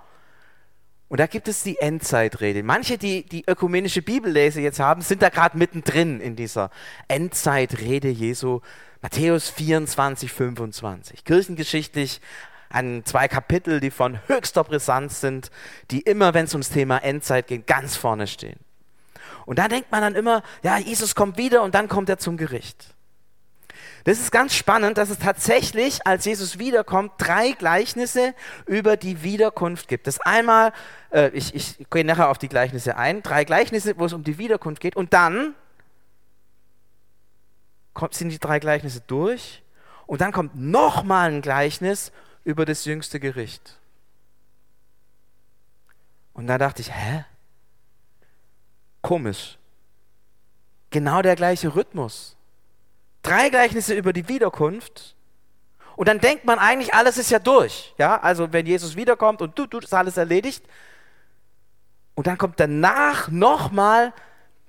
Und 1.07 1.19
da 1.19 1.27
gibt 1.27 1.47
es 1.47 1.61
die 1.61 1.77
Endzeitrede. 1.77 2.63
Manche, 2.63 2.97
die 2.97 3.23
die 3.23 3.43
ökumenische 3.47 4.01
Bibellese 4.01 4.61
jetzt 4.61 4.79
haben, 4.79 5.01
sind 5.01 5.21
da 5.21 5.29
gerade 5.29 5.57
mittendrin 5.57 6.19
in 6.19 6.35
dieser 6.35 6.71
Endzeitrede 7.07 8.09
Jesu 8.09 8.61
Matthäus 9.01 9.49
24, 9.51 10.31
25. 10.31 11.23
Kirchengeschichtlich 11.23 12.21
an 12.69 13.03
zwei 13.05 13.27
Kapitel, 13.27 13.79
die 13.79 13.91
von 13.91 14.19
höchster 14.27 14.63
Brisanz 14.63 15.21
sind, 15.21 15.51
die 15.91 16.01
immer, 16.01 16.33
wenn 16.33 16.45
es 16.45 16.53
ums 16.55 16.71
Thema 16.71 16.97
Endzeit 16.97 17.45
geht, 17.45 17.67
ganz 17.67 17.95
vorne 17.95 18.25
stehen. 18.25 18.59
Und 19.45 19.59
da 19.59 19.67
denkt 19.67 19.91
man 19.91 20.01
dann 20.01 20.15
immer, 20.15 20.41
ja, 20.63 20.79
Jesus 20.79 21.13
kommt 21.13 21.37
wieder 21.37 21.61
und 21.61 21.75
dann 21.75 21.87
kommt 21.87 22.09
er 22.09 22.17
zum 22.17 22.35
Gericht. 22.35 22.94
Das 24.05 24.19
ist 24.19 24.31
ganz 24.31 24.53
spannend, 24.53 24.99
dass 24.99 25.09
es 25.09 25.17
tatsächlich, 25.17 26.05
als 26.05 26.25
Jesus 26.25 26.59
wiederkommt, 26.59 27.13
drei 27.17 27.53
Gleichnisse 27.53 28.35
über 28.67 28.97
die 28.97 29.23
Wiederkunft 29.23 29.87
gibt. 29.87 30.05
Das 30.05 30.21
einmal, 30.21 30.73
äh, 31.09 31.29
ich, 31.29 31.55
ich 31.55 31.89
gehe 31.89 32.05
nachher 32.05 32.29
auf 32.29 32.37
die 32.37 32.47
Gleichnisse 32.47 32.97
ein, 32.97 33.23
drei 33.23 33.45
Gleichnisse, 33.45 33.97
wo 33.97 34.05
es 34.05 34.13
um 34.13 34.23
die 34.23 34.37
Wiederkunft 34.37 34.79
geht. 34.79 34.95
Und 34.95 35.13
dann 35.13 35.55
kommt, 37.95 38.13
sind 38.13 38.29
die 38.29 38.37
drei 38.37 38.59
Gleichnisse 38.59 39.01
durch 39.01 39.63
und 40.05 40.21
dann 40.21 40.31
kommt 40.31 40.55
nochmal 40.55 41.31
ein 41.31 41.41
Gleichnis 41.41 42.11
über 42.43 42.63
das 42.65 42.85
jüngste 42.85 43.19
Gericht. 43.19 43.79
Und 46.33 46.45
da 46.45 46.59
dachte 46.59 46.83
ich, 46.83 46.93
hä? 46.93 47.25
Komisch. 49.01 49.57
Genau 50.91 51.23
der 51.23 51.35
gleiche 51.35 51.73
Rhythmus. 51.73 52.34
Drei 53.25 53.49
Gleichnisse 53.49 53.95
über 53.95 54.13
die 54.13 54.27
Wiederkunft. 54.27 55.15
Und 55.95 56.07
dann 56.07 56.19
denkt 56.19 56.45
man 56.45 56.59
eigentlich, 56.59 56.93
alles 56.93 57.17
ist 57.17 57.31
ja 57.31 57.39
durch. 57.39 57.95
Ja, 57.97 58.21
also 58.21 58.53
wenn 58.53 58.67
Jesus 58.67 58.95
wiederkommt 58.95 59.41
und 59.41 59.57
du, 59.57 59.65
du, 59.65 59.79
ist 59.79 59.93
alles 59.93 60.17
erledigt. 60.17 60.63
Und 62.13 62.27
dann 62.27 62.37
kommt 62.37 62.59
danach 62.59 63.29
nochmal 63.29 64.13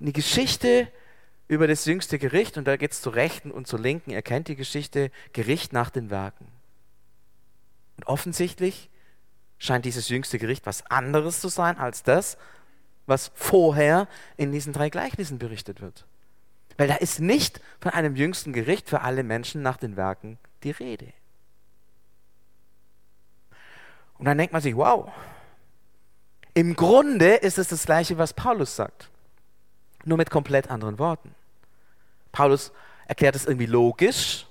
eine 0.01 0.11
Geschichte 0.11 0.87
über 1.47 1.67
das 1.67 1.85
jüngste 1.85 2.17
Gericht 2.17 2.57
und 2.57 2.65
da 2.65 2.77
geht 2.77 2.93
es 2.93 3.01
zur 3.01 3.13
Rechten 3.13 3.51
und 3.51 3.67
zur 3.67 3.79
Linken. 3.79 4.09
Er 4.09 4.23
kennt 4.23 4.47
die 4.47 4.55
Geschichte, 4.55 5.11
Gericht 5.33 5.71
nach 5.71 5.91
den 5.91 6.09
Werken. 6.09 6.47
Und 7.97 8.07
offensichtlich 8.07 8.89
scheint 9.59 9.85
dieses 9.85 10.09
jüngste 10.09 10.39
Gericht 10.39 10.65
was 10.65 10.83
anderes 10.87 11.41
zu 11.41 11.49
sein 11.49 11.77
als 11.77 12.01
das, 12.01 12.37
was 13.05 13.31
vorher 13.35 14.07
in 14.35 14.51
diesen 14.51 14.73
drei 14.73 14.89
Gleichnissen 14.89 15.37
berichtet 15.37 15.79
wird. 15.79 16.05
Weil 16.77 16.87
da 16.87 16.95
ist 16.95 17.19
nicht 17.19 17.59
von 17.79 17.91
einem 17.91 18.15
jüngsten 18.15 18.53
Gericht 18.53 18.89
für 18.89 19.01
alle 19.01 19.23
Menschen 19.23 19.61
nach 19.61 19.77
den 19.77 19.97
Werken 19.97 20.37
die 20.63 20.71
Rede. 20.71 21.11
Und 24.17 24.25
dann 24.25 24.37
denkt 24.37 24.53
man 24.53 24.61
sich, 24.61 24.75
wow, 24.75 25.11
im 26.53 26.75
Grunde 26.75 27.35
ist 27.35 27.57
es 27.57 27.67
das 27.67 27.85
gleiche, 27.85 28.17
was 28.17 28.33
Paulus 28.33 28.75
sagt 28.75 29.09
nur 30.07 30.17
mit 30.17 30.29
komplett 30.29 30.71
anderen 30.71 30.97
Worten. 30.99 31.35
Paulus 32.31 32.71
erklärt 33.07 33.35
es 33.35 33.45
irgendwie 33.45 33.65
logisch, 33.65 34.47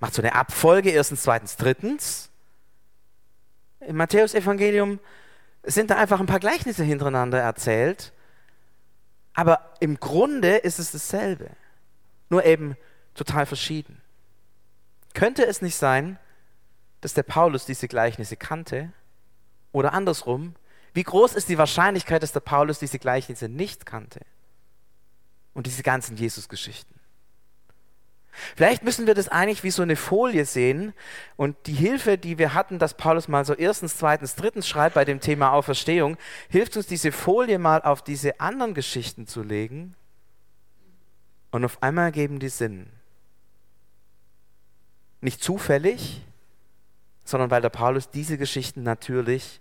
macht 0.00 0.14
so 0.14 0.22
eine 0.22 0.34
Abfolge, 0.34 0.90
erstens, 0.90 1.22
zweitens, 1.22 1.56
drittens. 1.56 2.30
Im 3.80 3.96
Matthäusevangelium 3.96 4.98
sind 5.62 5.90
da 5.90 5.96
einfach 5.96 6.20
ein 6.20 6.26
paar 6.26 6.40
Gleichnisse 6.40 6.84
hintereinander 6.84 7.38
erzählt, 7.38 8.12
aber 9.34 9.74
im 9.80 9.98
Grunde 9.98 10.56
ist 10.56 10.78
es 10.78 10.92
dasselbe. 10.92 11.50
Nur 12.28 12.44
eben 12.44 12.76
total 13.14 13.46
verschieden. 13.46 14.00
Könnte 15.14 15.46
es 15.46 15.62
nicht 15.62 15.76
sein, 15.76 16.18
dass 17.00 17.14
der 17.14 17.22
Paulus 17.22 17.66
diese 17.66 17.88
Gleichnisse 17.88 18.36
kannte? 18.36 18.92
Oder 19.72 19.92
andersrum, 19.92 20.54
wie 20.94 21.02
groß 21.02 21.34
ist 21.34 21.48
die 21.48 21.58
Wahrscheinlichkeit, 21.58 22.22
dass 22.22 22.32
der 22.32 22.40
Paulus 22.40 22.78
diese 22.78 22.98
Gleichnisse 22.98 23.48
nicht 23.48 23.86
kannte? 23.86 24.20
Und 25.54 25.66
diese 25.66 25.82
ganzen 25.82 26.16
Jesus-Geschichten. 26.16 26.98
Vielleicht 28.56 28.82
müssen 28.82 29.06
wir 29.06 29.14
das 29.14 29.28
eigentlich 29.28 29.62
wie 29.62 29.70
so 29.70 29.82
eine 29.82 29.96
Folie 29.96 30.46
sehen 30.46 30.94
und 31.36 31.56
die 31.66 31.74
Hilfe, 31.74 32.16
die 32.16 32.38
wir 32.38 32.54
hatten, 32.54 32.78
dass 32.78 32.94
Paulus 32.94 33.28
mal 33.28 33.44
so 33.44 33.54
erstens, 33.54 33.98
zweitens, 33.98 34.34
drittens 34.36 34.66
schreibt 34.66 34.94
bei 34.94 35.04
dem 35.04 35.20
Thema 35.20 35.52
Auferstehung, 35.52 36.16
hilft 36.48 36.76
uns 36.76 36.86
diese 36.86 37.12
Folie 37.12 37.58
mal 37.58 37.82
auf 37.82 38.02
diese 38.02 38.40
anderen 38.40 38.74
Geschichten 38.74 39.26
zu 39.26 39.42
legen 39.42 39.94
und 41.50 41.64
auf 41.64 41.82
einmal 41.82 42.10
geben 42.10 42.38
die 42.38 42.48
Sinn. 42.48 42.88
Nicht 45.20 45.42
zufällig, 45.42 46.22
sondern 47.24 47.50
weil 47.50 47.62
der 47.62 47.68
Paulus 47.68 48.10
diese 48.10 48.38
Geschichten 48.38 48.82
natürlich 48.82 49.60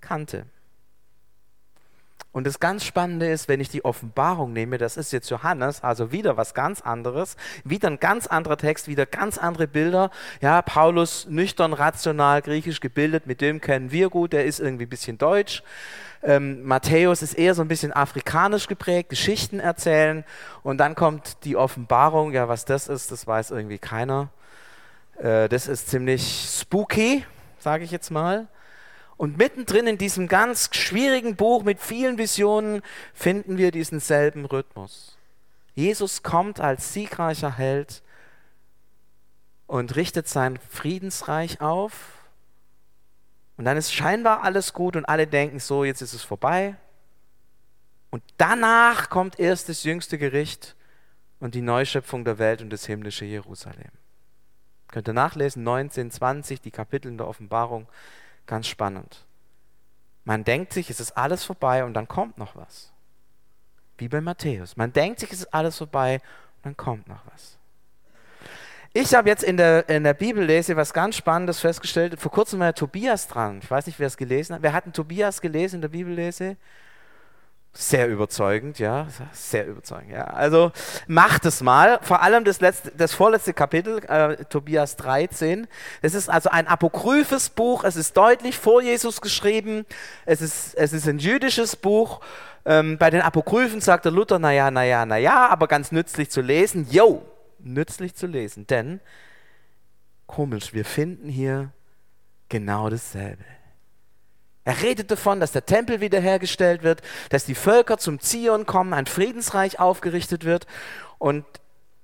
kannte. 0.00 0.46
Und 2.36 2.46
das 2.46 2.60
ganz 2.60 2.84
Spannende 2.84 3.30
ist, 3.30 3.48
wenn 3.48 3.60
ich 3.60 3.70
die 3.70 3.82
Offenbarung 3.82 4.52
nehme, 4.52 4.76
das 4.76 4.98
ist 4.98 5.10
jetzt 5.10 5.30
Johannes, 5.30 5.82
also 5.82 6.12
wieder 6.12 6.36
was 6.36 6.52
ganz 6.52 6.82
anderes, 6.82 7.34
wieder 7.64 7.88
ein 7.88 7.98
ganz 7.98 8.26
anderer 8.26 8.58
Text, 8.58 8.88
wieder 8.88 9.06
ganz 9.06 9.38
andere 9.38 9.66
Bilder. 9.66 10.10
Ja, 10.42 10.60
Paulus 10.60 11.26
nüchtern, 11.30 11.72
rational, 11.72 12.42
griechisch 12.42 12.80
gebildet, 12.80 13.26
mit 13.26 13.40
dem 13.40 13.62
kennen 13.62 13.90
wir 13.90 14.10
gut, 14.10 14.34
der 14.34 14.44
ist 14.44 14.60
irgendwie 14.60 14.84
ein 14.84 14.90
bisschen 14.90 15.16
deutsch. 15.16 15.62
Ähm, 16.22 16.62
Matthäus 16.62 17.22
ist 17.22 17.38
eher 17.38 17.54
so 17.54 17.62
ein 17.62 17.68
bisschen 17.68 17.94
afrikanisch 17.94 18.66
geprägt, 18.66 19.08
Geschichten 19.08 19.58
erzählen. 19.58 20.22
Und 20.62 20.76
dann 20.76 20.94
kommt 20.94 21.42
die 21.44 21.56
Offenbarung, 21.56 22.34
ja, 22.34 22.48
was 22.48 22.66
das 22.66 22.88
ist, 22.88 23.12
das 23.12 23.26
weiß 23.26 23.50
irgendwie 23.50 23.78
keiner. 23.78 24.28
Äh, 25.16 25.48
das 25.48 25.68
ist 25.68 25.88
ziemlich 25.88 26.50
spooky, 26.50 27.24
sage 27.60 27.84
ich 27.84 27.90
jetzt 27.90 28.10
mal. 28.10 28.46
Und 29.16 29.38
mittendrin 29.38 29.86
in 29.86 29.98
diesem 29.98 30.28
ganz 30.28 30.68
schwierigen 30.74 31.36
Buch 31.36 31.62
mit 31.62 31.80
vielen 31.80 32.18
Visionen 32.18 32.82
finden 33.14 33.56
wir 33.56 33.70
diesen 33.70 34.00
selben 34.00 34.44
Rhythmus. 34.44 35.16
Jesus 35.74 36.22
kommt 36.22 36.60
als 36.60 36.92
siegreicher 36.92 37.56
Held 37.56 38.02
und 39.66 39.96
richtet 39.96 40.28
sein 40.28 40.58
Friedensreich 40.70 41.60
auf. 41.60 42.14
Und 43.56 43.64
dann 43.64 43.76
ist 43.76 43.92
scheinbar 43.92 44.42
alles 44.42 44.72
gut 44.72 44.96
und 44.96 45.06
alle 45.06 45.26
denken 45.26 45.60
so, 45.60 45.84
jetzt 45.84 46.02
ist 46.02 46.12
es 46.12 46.22
vorbei. 46.22 46.76
Und 48.10 48.22
danach 48.36 49.08
kommt 49.08 49.38
erst 49.38 49.68
das 49.68 49.82
jüngste 49.84 50.18
Gericht 50.18 50.76
und 51.40 51.54
die 51.54 51.62
Neuschöpfung 51.62 52.24
der 52.24 52.38
Welt 52.38 52.62
und 52.62 52.70
das 52.70 52.86
himmlische 52.86 53.24
Jerusalem. 53.24 53.90
Könnt 54.88 55.08
ihr 55.08 55.14
nachlesen, 55.14 55.64
19, 55.64 56.10
20, 56.10 56.60
die 56.60 56.70
Kapitel 56.70 57.08
in 57.08 57.18
der 57.18 57.26
Offenbarung. 57.26 57.88
Ganz 58.46 58.66
spannend. 58.66 59.24
Man 60.24 60.44
denkt 60.44 60.72
sich, 60.72 60.90
es 60.90 61.00
ist 61.00 61.16
alles 61.16 61.44
vorbei 61.44 61.84
und 61.84 61.94
dann 61.94 62.08
kommt 62.08 62.38
noch 62.38 62.56
was. 62.56 62.92
Wie 63.98 64.08
bei 64.08 64.20
Matthäus. 64.20 64.76
Man 64.76 64.92
denkt 64.92 65.20
sich, 65.20 65.32
es 65.32 65.40
ist 65.40 65.54
alles 65.54 65.78
vorbei 65.78 66.20
und 66.56 66.66
dann 66.66 66.76
kommt 66.76 67.08
noch 67.08 67.20
was. 67.32 67.58
Ich 68.92 69.14
habe 69.14 69.28
jetzt 69.28 69.44
in 69.44 69.56
der, 69.56 69.88
in 69.88 70.04
der 70.04 70.14
Bibellese 70.14 70.74
was 70.74 70.92
ganz 70.92 71.16
Spannendes 71.16 71.60
festgestellt. 71.60 72.18
Vor 72.18 72.32
kurzem 72.32 72.60
war 72.60 72.74
Tobias 72.74 73.28
dran. 73.28 73.60
Ich 73.62 73.70
weiß 73.70 73.86
nicht, 73.86 73.98
wer 73.98 74.06
es 74.06 74.16
gelesen 74.16 74.54
hat. 74.54 74.62
Wer 74.62 74.72
hat 74.72 74.84
einen 74.84 74.94
Tobias 74.94 75.40
gelesen 75.40 75.76
in 75.76 75.80
der 75.82 75.88
Bibellese? 75.88 76.56
Sehr 77.78 78.08
überzeugend, 78.08 78.78
ja, 78.78 79.06
sehr 79.32 79.66
überzeugend. 79.66 80.10
Ja. 80.10 80.24
Also 80.24 80.72
macht 81.06 81.44
es 81.44 81.60
mal. 81.60 81.98
Vor 82.00 82.22
allem 82.22 82.44
das, 82.44 82.62
letzte, 82.62 82.90
das 82.92 83.12
vorletzte 83.12 83.52
Kapitel, 83.52 84.02
äh, 84.04 84.44
Tobias 84.46 84.96
13. 84.96 85.66
Es 86.00 86.14
ist 86.14 86.30
also 86.30 86.48
ein 86.48 86.66
apokryphes 86.66 87.50
Buch. 87.50 87.84
Es 87.84 87.96
ist 87.96 88.16
deutlich 88.16 88.58
vor 88.58 88.80
Jesus 88.80 89.20
geschrieben. 89.20 89.84
Es 90.24 90.40
ist, 90.40 90.74
es 90.74 90.94
ist 90.94 91.06
ein 91.06 91.18
jüdisches 91.18 91.76
Buch. 91.76 92.20
Ähm, 92.64 92.96
bei 92.96 93.10
den 93.10 93.20
Apokryphen 93.20 93.82
sagt 93.82 94.06
der 94.06 94.12
Luther, 94.12 94.38
naja, 94.38 94.70
naja, 94.70 95.04
naja, 95.04 95.48
aber 95.48 95.68
ganz 95.68 95.92
nützlich 95.92 96.30
zu 96.30 96.40
lesen. 96.40 96.86
Jo, 96.90 97.22
nützlich 97.58 98.14
zu 98.14 98.26
lesen. 98.26 98.66
Denn, 98.66 99.00
komisch, 100.26 100.72
wir 100.72 100.86
finden 100.86 101.28
hier 101.28 101.72
genau 102.48 102.88
dasselbe. 102.88 103.44
Er 104.66 104.82
redet 104.82 105.12
davon, 105.12 105.38
dass 105.38 105.52
der 105.52 105.64
Tempel 105.64 106.00
wiederhergestellt 106.00 106.82
wird, 106.82 107.00
dass 107.30 107.44
die 107.44 107.54
Völker 107.54 107.98
zum 107.98 108.18
Zion 108.18 108.66
kommen, 108.66 108.92
ein 108.94 109.06
Friedensreich 109.06 109.78
aufgerichtet 109.78 110.44
wird 110.44 110.66
und 111.18 111.44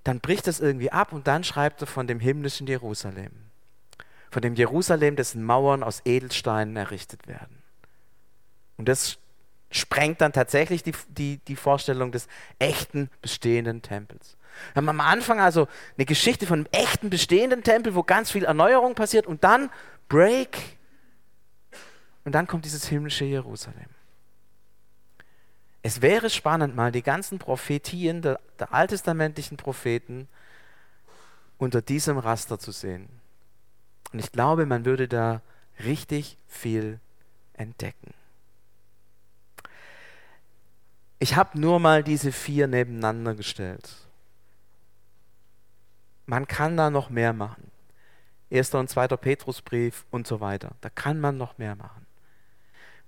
dann 0.04 0.20
bricht 0.20 0.46
das 0.46 0.60
irgendwie 0.60 0.92
ab 0.92 1.12
und 1.12 1.26
dann 1.26 1.42
schreibt 1.42 1.80
er 1.80 1.88
von 1.88 2.06
dem 2.06 2.20
himmlischen 2.20 2.68
Jerusalem. 2.68 3.32
Von 4.30 4.42
dem 4.42 4.54
Jerusalem, 4.54 5.16
dessen 5.16 5.42
Mauern 5.42 5.82
aus 5.82 6.02
Edelsteinen 6.04 6.76
errichtet 6.76 7.26
werden. 7.26 7.62
Und 8.76 8.88
das 8.88 9.18
sprengt 9.72 10.20
dann 10.20 10.32
tatsächlich 10.32 10.84
die, 10.84 10.92
die, 11.08 11.38
die 11.48 11.56
Vorstellung 11.56 12.12
des 12.12 12.28
echten 12.60 13.10
bestehenden 13.20 13.82
Tempels. 13.82 14.36
Wir 14.72 14.82
haben 14.82 14.88
am 14.88 15.00
Anfang 15.00 15.40
also 15.40 15.66
eine 15.96 16.06
Geschichte 16.06 16.46
von 16.46 16.60
einem 16.60 16.68
echten 16.70 17.10
bestehenden 17.10 17.64
Tempel, 17.64 17.96
wo 17.96 18.04
ganz 18.04 18.30
viel 18.30 18.44
Erneuerung 18.44 18.94
passiert 18.94 19.26
und 19.26 19.42
dann 19.42 19.68
Break, 20.08 20.58
und 22.24 22.32
dann 22.32 22.46
kommt 22.46 22.64
dieses 22.64 22.86
himmlische 22.86 23.24
Jerusalem. 23.24 23.88
Es 25.82 26.00
wäre 26.00 26.30
spannend, 26.30 26.76
mal 26.76 26.92
die 26.92 27.02
ganzen 27.02 27.38
Prophetien 27.38 28.22
der, 28.22 28.40
der 28.58 28.72
alttestamentlichen 28.72 29.56
Propheten 29.56 30.28
unter 31.58 31.82
diesem 31.82 32.18
Raster 32.18 32.58
zu 32.58 32.70
sehen. 32.70 33.08
Und 34.12 34.20
ich 34.20 34.30
glaube, 34.30 34.66
man 34.66 34.84
würde 34.84 35.08
da 35.08 35.42
richtig 35.84 36.36
viel 36.46 37.00
entdecken. 37.54 38.14
Ich 41.18 41.36
habe 41.36 41.58
nur 41.58 41.78
mal 41.78 42.02
diese 42.02 42.32
vier 42.32 42.66
nebeneinander 42.66 43.34
gestellt. 43.34 43.88
Man 46.26 46.46
kann 46.46 46.76
da 46.76 46.90
noch 46.90 47.10
mehr 47.10 47.32
machen. 47.32 47.70
Erster 48.50 48.78
und 48.78 48.88
zweiter 48.88 49.16
Petrusbrief 49.16 50.04
und 50.10 50.26
so 50.26 50.40
weiter. 50.40 50.72
Da 50.80 50.90
kann 50.90 51.20
man 51.20 51.36
noch 51.36 51.58
mehr 51.58 51.74
machen. 51.74 52.06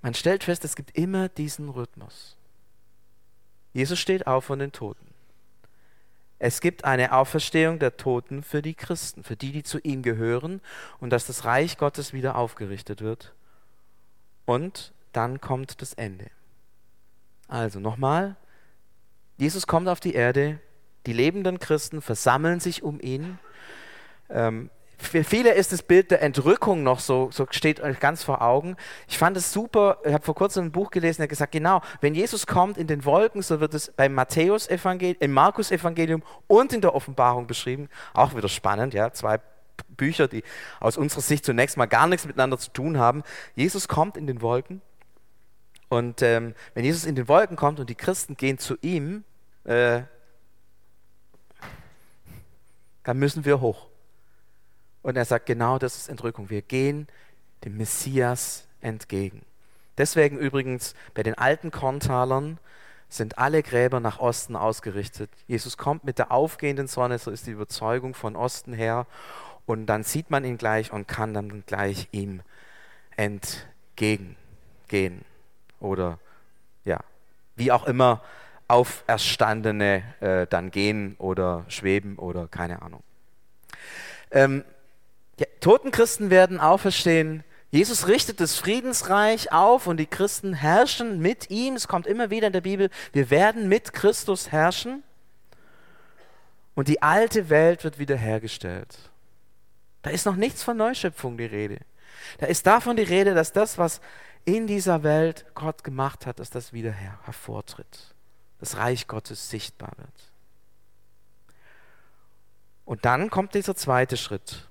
Man 0.04 0.12
stellt 0.12 0.44
fest, 0.44 0.66
es 0.66 0.76
gibt 0.76 0.98
immer 0.98 1.30
diesen 1.30 1.70
Rhythmus. 1.70 2.36
Jesus 3.72 3.98
steht 3.98 4.26
auf 4.26 4.44
von 4.44 4.58
den 4.58 4.70
Toten. 4.70 5.06
Es 6.38 6.60
gibt 6.60 6.84
eine 6.84 7.12
Auferstehung 7.12 7.78
der 7.78 7.96
Toten 7.96 8.42
für 8.42 8.60
die 8.60 8.74
Christen, 8.74 9.24
für 9.24 9.34
die, 9.34 9.50
die 9.50 9.62
zu 9.62 9.78
ihm 9.78 10.02
gehören 10.02 10.60
und 11.00 11.08
dass 11.08 11.26
das 11.26 11.46
Reich 11.46 11.78
Gottes 11.78 12.12
wieder 12.12 12.36
aufgerichtet 12.36 13.00
wird. 13.00 13.32
Und 14.44 14.92
dann 15.12 15.40
kommt 15.40 15.80
das 15.80 15.94
Ende. 15.94 16.26
Also 17.48 17.80
nochmal, 17.80 18.36
Jesus 19.38 19.66
kommt 19.66 19.88
auf 19.88 20.00
die 20.00 20.12
Erde, 20.12 20.60
die 21.06 21.14
lebenden 21.14 21.58
Christen 21.58 22.02
versammeln 22.02 22.60
sich 22.60 22.82
um 22.82 23.00
ihn. 23.00 23.38
Ähm, 24.28 24.68
für 25.06 25.24
viele 25.24 25.52
ist 25.54 25.72
das 25.72 25.82
Bild 25.82 26.10
der 26.10 26.22
Entrückung 26.22 26.82
noch 26.82 27.00
so, 27.00 27.30
so 27.30 27.46
steht 27.50 27.80
euch 27.80 28.00
ganz 28.00 28.22
vor 28.22 28.42
Augen. 28.42 28.76
Ich 29.08 29.18
fand 29.18 29.36
es 29.36 29.52
super, 29.52 29.98
ich 30.04 30.12
habe 30.12 30.24
vor 30.24 30.34
kurzem 30.34 30.66
ein 30.66 30.72
Buch 30.72 30.90
gelesen, 30.90 31.20
der 31.22 31.28
gesagt, 31.28 31.52
genau, 31.52 31.80
wenn 32.00 32.14
Jesus 32.14 32.46
kommt 32.46 32.78
in 32.78 32.86
den 32.86 33.04
Wolken, 33.04 33.42
so 33.42 33.60
wird 33.60 33.74
es 33.74 33.92
beim 33.92 34.14
Matthäus 34.14 34.68
Evangelium, 34.68 35.16
im 35.20 35.32
Markus 35.32 35.70
Evangelium 35.70 36.22
und 36.46 36.72
in 36.72 36.80
der 36.80 36.94
Offenbarung 36.94 37.46
beschrieben. 37.46 37.88
Auch 38.12 38.34
wieder 38.34 38.48
spannend, 38.48 38.94
ja, 38.94 39.12
zwei 39.12 39.40
Bücher, 39.96 40.28
die 40.28 40.42
aus 40.80 40.96
unserer 40.96 41.22
Sicht 41.22 41.44
zunächst 41.44 41.76
mal 41.76 41.86
gar 41.86 42.06
nichts 42.06 42.26
miteinander 42.26 42.58
zu 42.58 42.72
tun 42.72 42.98
haben. 42.98 43.22
Jesus 43.54 43.88
kommt 43.88 44.16
in 44.16 44.26
den 44.26 44.42
Wolken 44.42 44.82
und 45.88 46.22
ähm, 46.22 46.54
wenn 46.74 46.84
Jesus 46.84 47.04
in 47.04 47.14
den 47.14 47.28
Wolken 47.28 47.56
kommt 47.56 47.80
und 47.80 47.88
die 47.88 47.94
Christen 47.94 48.36
gehen 48.36 48.58
zu 48.58 48.76
ihm, 48.80 49.24
äh, 49.64 50.02
dann 53.04 53.18
müssen 53.18 53.44
wir 53.44 53.60
hoch. 53.60 53.86
Und 55.04 55.16
er 55.16 55.26
sagt, 55.26 55.44
genau 55.44 55.78
das 55.78 55.96
ist 55.98 56.08
Entrückung. 56.08 56.48
Wir 56.48 56.62
gehen 56.62 57.06
dem 57.62 57.76
Messias 57.76 58.66
entgegen. 58.80 59.42
Deswegen 59.98 60.38
übrigens 60.38 60.94
bei 61.12 61.22
den 61.22 61.34
alten 61.34 61.70
Korntalern 61.70 62.58
sind 63.10 63.36
alle 63.36 63.62
Gräber 63.62 64.00
nach 64.00 64.18
Osten 64.18 64.56
ausgerichtet. 64.56 65.30
Jesus 65.46 65.76
kommt 65.76 66.04
mit 66.04 66.18
der 66.18 66.32
aufgehenden 66.32 66.86
Sonne, 66.86 67.18
so 67.18 67.30
ist 67.30 67.46
die 67.46 67.50
Überzeugung 67.50 68.14
von 68.14 68.34
Osten 68.34 68.72
her. 68.72 69.06
Und 69.66 69.84
dann 69.86 70.04
sieht 70.04 70.30
man 70.30 70.42
ihn 70.42 70.56
gleich 70.56 70.90
und 70.90 71.06
kann 71.06 71.34
dann 71.34 71.64
gleich 71.66 72.08
ihm 72.10 72.40
entgegengehen. 73.14 74.36
Oder 75.80 76.18
ja, 76.86 76.98
wie 77.56 77.72
auch 77.72 77.86
immer 77.86 78.22
Auferstandene 78.68 80.02
äh, 80.20 80.46
dann 80.46 80.70
gehen 80.70 81.16
oder 81.18 81.66
schweben 81.68 82.16
oder 82.16 82.48
keine 82.48 82.80
Ahnung. 82.80 83.02
Ähm, 84.30 84.64
ja, 85.38 85.46
Totenchristen 85.60 86.30
werden 86.30 86.60
auferstehen. 86.60 87.44
Jesus 87.70 88.06
richtet 88.06 88.38
das 88.40 88.56
Friedensreich 88.56 89.50
auf 89.52 89.88
und 89.88 89.96
die 89.96 90.06
Christen 90.06 90.54
herrschen 90.54 91.18
mit 91.18 91.50
ihm. 91.50 91.74
Es 91.74 91.88
kommt 91.88 92.06
immer 92.06 92.30
wieder 92.30 92.46
in 92.46 92.52
der 92.52 92.60
Bibel, 92.60 92.88
wir 93.12 93.30
werden 93.30 93.68
mit 93.68 93.92
Christus 93.92 94.52
herrschen. 94.52 95.02
und 96.76 96.88
die 96.88 97.02
alte 97.02 97.50
Welt 97.50 97.84
wird 97.84 97.98
wiederhergestellt. 97.98 99.10
Da 100.02 100.10
ist 100.10 100.26
noch 100.26 100.36
nichts 100.36 100.62
von 100.62 100.76
Neuschöpfung 100.76 101.36
die 101.36 101.46
Rede. 101.46 101.78
Da 102.38 102.46
ist 102.46 102.66
davon 102.66 102.96
die 102.96 103.02
Rede, 103.02 103.34
dass 103.34 103.52
das, 103.52 103.78
was 103.78 104.00
in 104.44 104.66
dieser 104.66 105.02
Welt 105.02 105.46
Gott 105.54 105.84
gemacht 105.84 106.26
hat, 106.26 106.38
dass 106.38 106.50
das 106.50 106.72
wieder 106.72 106.92
her 106.92 107.18
hervortritt. 107.24 108.14
Das 108.60 108.76
Reich 108.76 109.06
Gottes 109.06 109.50
sichtbar 109.50 109.92
wird. 109.96 110.32
Und 112.84 113.04
dann 113.04 113.30
kommt 113.30 113.54
dieser 113.54 113.74
zweite 113.74 114.16
Schritt. 114.16 114.68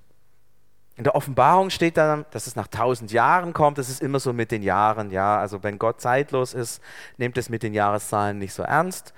In 0.96 1.04
der 1.04 1.16
Offenbarung 1.16 1.70
steht 1.70 1.96
dann, 1.96 2.24
dass 2.30 2.46
es 2.46 2.54
nach 2.54 2.68
tausend 2.68 3.10
Jahren 3.10 3.52
kommt. 3.52 3.78
Das 3.78 3.88
ist 3.88 4.00
immer 4.00 4.20
so 4.20 4.32
mit 4.32 4.52
den 4.52 4.62
Jahren. 4.62 5.10
Ja, 5.10 5.38
also 5.38 5.62
wenn 5.62 5.78
Gott 5.78 6.00
zeitlos 6.00 6.54
ist, 6.54 6.80
nehmt 7.16 7.36
es 7.36 7.48
mit 7.48 7.64
den 7.64 7.74
Jahreszahlen 7.74 8.38
nicht 8.38 8.54
so 8.54 8.62
ernst. 8.62 9.12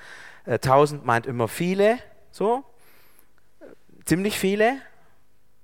Äh, 0.46 0.58
tausend 0.58 1.04
meint 1.04 1.26
immer 1.26 1.48
viele, 1.48 1.98
so 2.30 2.64
ziemlich 4.06 4.38
viele, 4.38 4.78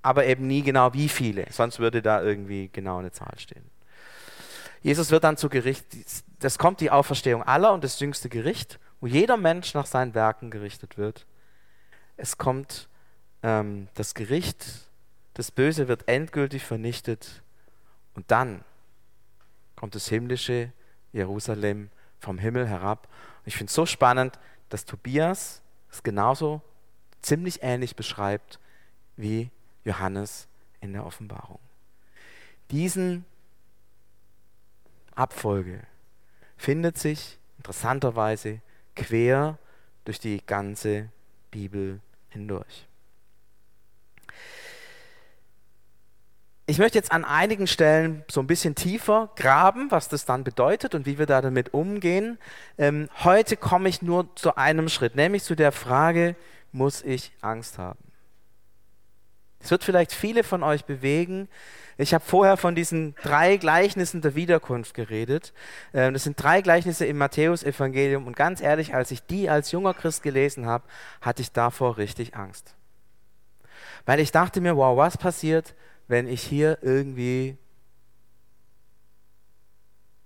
aber 0.02 0.26
eben 0.26 0.46
nie 0.46 0.62
genau 0.62 0.92
wie 0.92 1.08
viele. 1.08 1.46
Sonst 1.50 1.78
würde 1.78 2.02
da 2.02 2.22
irgendwie 2.22 2.68
genau 2.70 2.98
eine 2.98 3.12
Zahl 3.12 3.38
stehen. 3.38 3.70
Jesus 4.82 5.10
wird 5.10 5.24
dann 5.24 5.36
zu 5.36 5.48
Gericht. 5.48 5.86
Das 6.40 6.58
kommt 6.58 6.80
die 6.80 6.90
Auferstehung 6.90 7.42
aller 7.42 7.72
und 7.72 7.84
das 7.84 7.98
jüngste 8.00 8.28
Gericht, 8.28 8.80
wo 9.00 9.06
jeder 9.06 9.36
Mensch 9.36 9.74
nach 9.74 9.86
seinen 9.86 10.14
Werken 10.14 10.50
gerichtet 10.50 10.98
wird. 10.98 11.24
Es 12.16 12.36
kommt 12.36 12.88
ähm, 13.42 13.88
das 13.94 14.14
Gericht 14.14 14.66
das 15.34 15.50
Böse 15.50 15.88
wird 15.88 16.08
endgültig 16.08 16.64
vernichtet 16.64 17.42
und 18.14 18.30
dann 18.30 18.64
kommt 19.76 19.94
das 19.94 20.08
himmlische 20.08 20.72
Jerusalem 21.12 21.90
vom 22.20 22.38
Himmel 22.38 22.68
herab. 22.68 23.08
Und 23.40 23.48
ich 23.48 23.56
finde 23.56 23.70
es 23.70 23.74
so 23.74 23.86
spannend, 23.86 24.38
dass 24.68 24.84
Tobias 24.84 25.62
es 25.90 26.02
genauso 26.02 26.62
ziemlich 27.20 27.62
ähnlich 27.62 27.96
beschreibt 27.96 28.58
wie 29.16 29.50
Johannes 29.84 30.48
in 30.80 30.92
der 30.92 31.04
Offenbarung. 31.04 31.58
Diesen 32.70 33.24
Abfolge 35.14 35.80
findet 36.56 36.98
sich 36.98 37.38
interessanterweise 37.58 38.60
quer 38.94 39.58
durch 40.04 40.18
die 40.18 40.42
ganze 40.44 41.10
Bibel 41.50 42.00
hindurch. 42.30 42.86
Ich 46.72 46.78
möchte 46.78 46.96
jetzt 46.96 47.12
an 47.12 47.26
einigen 47.26 47.66
Stellen 47.66 48.24
so 48.30 48.40
ein 48.40 48.46
bisschen 48.46 48.74
tiefer 48.74 49.28
graben, 49.36 49.90
was 49.90 50.08
das 50.08 50.24
dann 50.24 50.42
bedeutet 50.42 50.94
und 50.94 51.04
wie 51.04 51.18
wir 51.18 51.26
da 51.26 51.42
damit 51.42 51.74
umgehen. 51.74 52.38
Ähm, 52.78 53.10
heute 53.24 53.58
komme 53.58 53.90
ich 53.90 54.00
nur 54.00 54.34
zu 54.36 54.56
einem 54.56 54.88
Schritt, 54.88 55.14
nämlich 55.14 55.44
zu 55.44 55.54
der 55.54 55.70
Frage, 55.70 56.34
muss 56.72 57.02
ich 57.02 57.30
Angst 57.42 57.76
haben? 57.76 57.98
Es 59.60 59.70
wird 59.70 59.84
vielleicht 59.84 60.12
viele 60.12 60.44
von 60.44 60.62
euch 60.62 60.86
bewegen. 60.86 61.50
Ich 61.98 62.14
habe 62.14 62.24
vorher 62.24 62.56
von 62.56 62.74
diesen 62.74 63.16
drei 63.22 63.58
Gleichnissen 63.58 64.22
der 64.22 64.34
Wiederkunft 64.34 64.94
geredet. 64.94 65.52
Ähm, 65.92 66.14
das 66.14 66.24
sind 66.24 66.42
drei 66.42 66.62
Gleichnisse 66.62 67.04
im 67.04 67.18
Matthäusevangelium 67.18 68.26
und 68.26 68.34
ganz 68.34 68.62
ehrlich, 68.62 68.94
als 68.94 69.10
ich 69.10 69.22
die 69.26 69.50
als 69.50 69.72
junger 69.72 69.92
Christ 69.92 70.22
gelesen 70.22 70.64
habe, 70.64 70.84
hatte 71.20 71.42
ich 71.42 71.52
davor 71.52 71.98
richtig 71.98 72.34
Angst. 72.34 72.76
Weil 74.06 74.20
ich 74.20 74.32
dachte 74.32 74.62
mir, 74.62 74.74
wow, 74.74 74.96
was 74.96 75.18
passiert, 75.18 75.74
wenn 76.12 76.28
ich 76.28 76.42
hier 76.42 76.76
irgendwie 76.82 77.56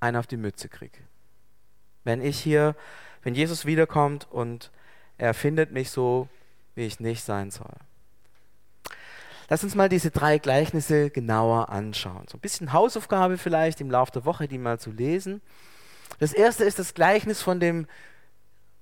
einen 0.00 0.16
auf 0.16 0.26
die 0.26 0.36
Mütze 0.36 0.68
kriege. 0.68 0.98
Wenn 2.02 2.20
ich 2.20 2.40
hier, 2.40 2.74
wenn 3.22 3.36
Jesus 3.36 3.66
wiederkommt 3.66 4.26
und 4.28 4.72
er 5.16 5.32
findet 5.32 5.70
mich 5.70 5.90
so, 5.90 6.28
wie 6.74 6.86
ich 6.86 6.98
nicht 6.98 7.22
sein 7.22 7.52
soll. 7.52 7.76
Lass 9.48 9.62
uns 9.62 9.76
mal 9.76 9.88
diese 9.88 10.10
drei 10.10 10.38
Gleichnisse 10.38 11.08
genauer 11.08 11.68
anschauen. 11.68 12.26
So 12.28 12.36
ein 12.36 12.40
bisschen 12.40 12.72
Hausaufgabe 12.72 13.38
vielleicht 13.38 13.80
im 13.80 13.88
Laufe 13.88 14.10
der 14.10 14.24
Woche, 14.24 14.48
die 14.48 14.58
mal 14.58 14.80
zu 14.80 14.90
lesen. 14.90 15.40
Das 16.18 16.32
erste 16.32 16.64
ist 16.64 16.80
das 16.80 16.94
Gleichnis 16.94 17.42
von 17.42 17.60
dem 17.60 17.86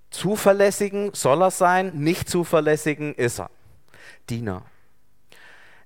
zuverlässigen, 0.09 1.13
soll 1.13 1.43
er 1.43 1.51
sein, 1.51 1.93
nicht 1.97 2.31
zuverlässigen 2.31 3.15
ist 3.15 3.41
er. 3.41 3.51
Diener. 4.31 4.65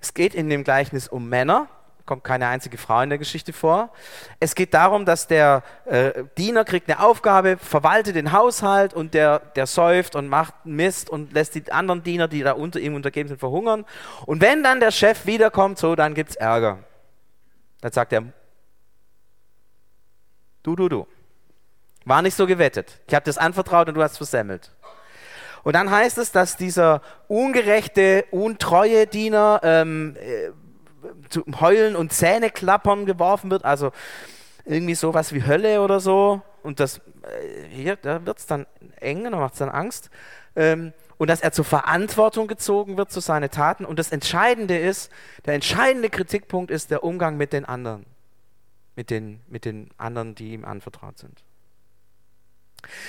Es 0.00 0.14
geht 0.14 0.34
in 0.34 0.48
dem 0.48 0.64
Gleichnis 0.64 1.08
um 1.08 1.28
Männer, 1.28 1.68
kommt 2.08 2.24
keine 2.24 2.48
einzige 2.48 2.78
Frau 2.78 3.02
in 3.02 3.10
der 3.10 3.18
Geschichte 3.18 3.52
vor. 3.52 3.90
Es 4.40 4.54
geht 4.54 4.72
darum, 4.72 5.04
dass 5.04 5.26
der 5.26 5.62
äh, 5.84 6.24
Diener 6.38 6.64
kriegt 6.64 6.88
eine 6.90 7.00
Aufgabe, 7.00 7.58
verwaltet 7.58 8.16
den 8.16 8.32
Haushalt 8.32 8.94
und 8.94 9.12
der, 9.12 9.40
der 9.40 9.66
säuft 9.66 10.16
und 10.16 10.26
macht 10.26 10.54
Mist 10.64 11.10
und 11.10 11.34
lässt 11.34 11.54
die 11.54 11.70
anderen 11.70 12.02
Diener, 12.02 12.26
die 12.26 12.42
da 12.42 12.52
unter 12.52 12.80
ihm 12.80 12.94
untergeben 12.94 13.28
sind, 13.28 13.38
verhungern. 13.38 13.84
Und 14.24 14.40
wenn 14.40 14.62
dann 14.62 14.80
der 14.80 14.90
Chef 14.90 15.26
wiederkommt, 15.26 15.78
so, 15.78 15.94
dann 15.94 16.14
gibt 16.14 16.30
es 16.30 16.36
Ärger. 16.36 16.78
Dann 17.82 17.92
sagt 17.92 18.12
er, 18.14 18.24
du, 20.62 20.74
du, 20.74 20.88
du, 20.88 21.06
war 22.06 22.22
nicht 22.22 22.34
so 22.34 22.46
gewettet. 22.46 23.00
Ich 23.06 23.14
habe 23.14 23.26
das 23.26 23.36
anvertraut 23.36 23.88
und 23.88 23.94
du 23.94 24.02
hast 24.02 24.16
versemmelt. 24.16 24.72
Und 25.68 25.74
dann 25.74 25.90
heißt 25.90 26.16
es, 26.16 26.32
dass 26.32 26.56
dieser 26.56 27.02
ungerechte, 27.26 28.24
untreue 28.30 29.06
Diener 29.06 29.60
ähm, 29.62 30.16
äh, 30.16 30.48
zum 31.28 31.60
Heulen 31.60 31.94
und 31.94 32.10
Zähneklappern 32.10 33.04
geworfen 33.04 33.50
wird, 33.50 33.66
also 33.66 33.92
irgendwie 34.64 34.94
sowas 34.94 35.34
wie 35.34 35.44
Hölle 35.44 35.82
oder 35.82 36.00
so. 36.00 36.40
Und 36.62 36.80
das, 36.80 37.02
äh, 37.20 37.68
hier, 37.68 37.96
da 37.96 38.24
wird 38.24 38.38
es 38.38 38.46
dann 38.46 38.64
eng, 38.98 39.24
da 39.24 39.36
macht 39.36 39.52
es 39.52 39.58
dann 39.58 39.68
Angst. 39.68 40.08
Ähm, 40.56 40.94
und 41.18 41.28
dass 41.28 41.42
er 41.42 41.52
zur 41.52 41.66
Verantwortung 41.66 42.46
gezogen 42.46 42.96
wird 42.96 43.12
zu 43.12 43.20
seinen 43.20 43.50
Taten. 43.50 43.84
Und 43.84 43.98
das 43.98 44.10
Entscheidende 44.10 44.78
ist, 44.78 45.12
der 45.44 45.52
entscheidende 45.52 46.08
Kritikpunkt 46.08 46.70
ist 46.70 46.90
der 46.90 47.04
Umgang 47.04 47.36
mit 47.36 47.52
den 47.52 47.66
anderen. 47.66 48.06
Mit 48.96 49.10
den, 49.10 49.40
mit 49.48 49.66
den 49.66 49.90
anderen, 49.98 50.34
die 50.34 50.54
ihm 50.54 50.64
anvertraut 50.64 51.18
sind. 51.18 51.44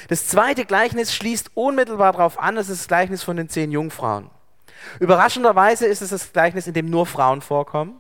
Das 0.07 0.27
zweite 0.27 0.65
Gleichnis 0.65 1.13
schließt 1.13 1.51
unmittelbar 1.55 2.13
darauf 2.13 2.39
an, 2.39 2.57
es 2.57 2.69
ist 2.69 2.81
das 2.81 2.87
Gleichnis 2.87 3.23
von 3.23 3.37
den 3.37 3.49
zehn 3.49 3.71
Jungfrauen. 3.71 4.29
Überraschenderweise 4.99 5.85
ist 5.85 6.01
es 6.01 6.09
das 6.09 6.31
Gleichnis, 6.33 6.67
in 6.67 6.73
dem 6.73 6.89
nur 6.89 7.05
Frauen 7.05 7.41
vorkommen, 7.41 7.99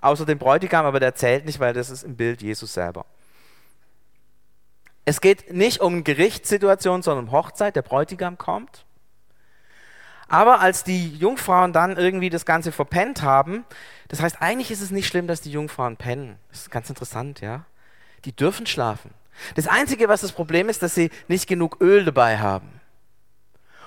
außer 0.00 0.26
dem 0.26 0.38
Bräutigam, 0.38 0.84
aber 0.84 1.00
der 1.00 1.14
zählt 1.14 1.46
nicht, 1.46 1.60
weil 1.60 1.72
das 1.72 1.90
ist 1.90 2.02
im 2.02 2.16
Bild 2.16 2.42
Jesus 2.42 2.72
selber. 2.72 3.06
Es 5.04 5.20
geht 5.20 5.52
nicht 5.52 5.80
um 5.80 6.04
Gerichtssituation, 6.04 7.02
sondern 7.02 7.26
um 7.26 7.32
Hochzeit, 7.32 7.74
der 7.74 7.82
Bräutigam 7.82 8.38
kommt. 8.38 8.84
Aber 10.28 10.60
als 10.60 10.84
die 10.84 11.16
Jungfrauen 11.16 11.72
dann 11.72 11.96
irgendwie 11.96 12.30
das 12.30 12.44
Ganze 12.46 12.70
verpennt 12.70 13.22
haben, 13.22 13.64
das 14.08 14.22
heißt, 14.22 14.40
eigentlich 14.40 14.70
ist 14.70 14.80
es 14.80 14.92
nicht 14.92 15.08
schlimm, 15.08 15.26
dass 15.26 15.40
die 15.40 15.50
Jungfrauen 15.50 15.96
pennen. 15.96 16.38
Das 16.50 16.60
ist 16.60 16.70
ganz 16.70 16.88
interessant, 16.88 17.40
ja. 17.40 17.64
Die 18.24 18.34
dürfen 18.34 18.66
schlafen. 18.66 19.10
Das 19.54 19.66
Einzige, 19.66 20.08
was 20.08 20.20
das 20.20 20.32
Problem 20.32 20.68
ist, 20.68 20.82
dass 20.82 20.94
sie 20.94 21.10
nicht 21.28 21.46
genug 21.46 21.78
Öl 21.80 22.04
dabei 22.04 22.38
haben. 22.38 22.80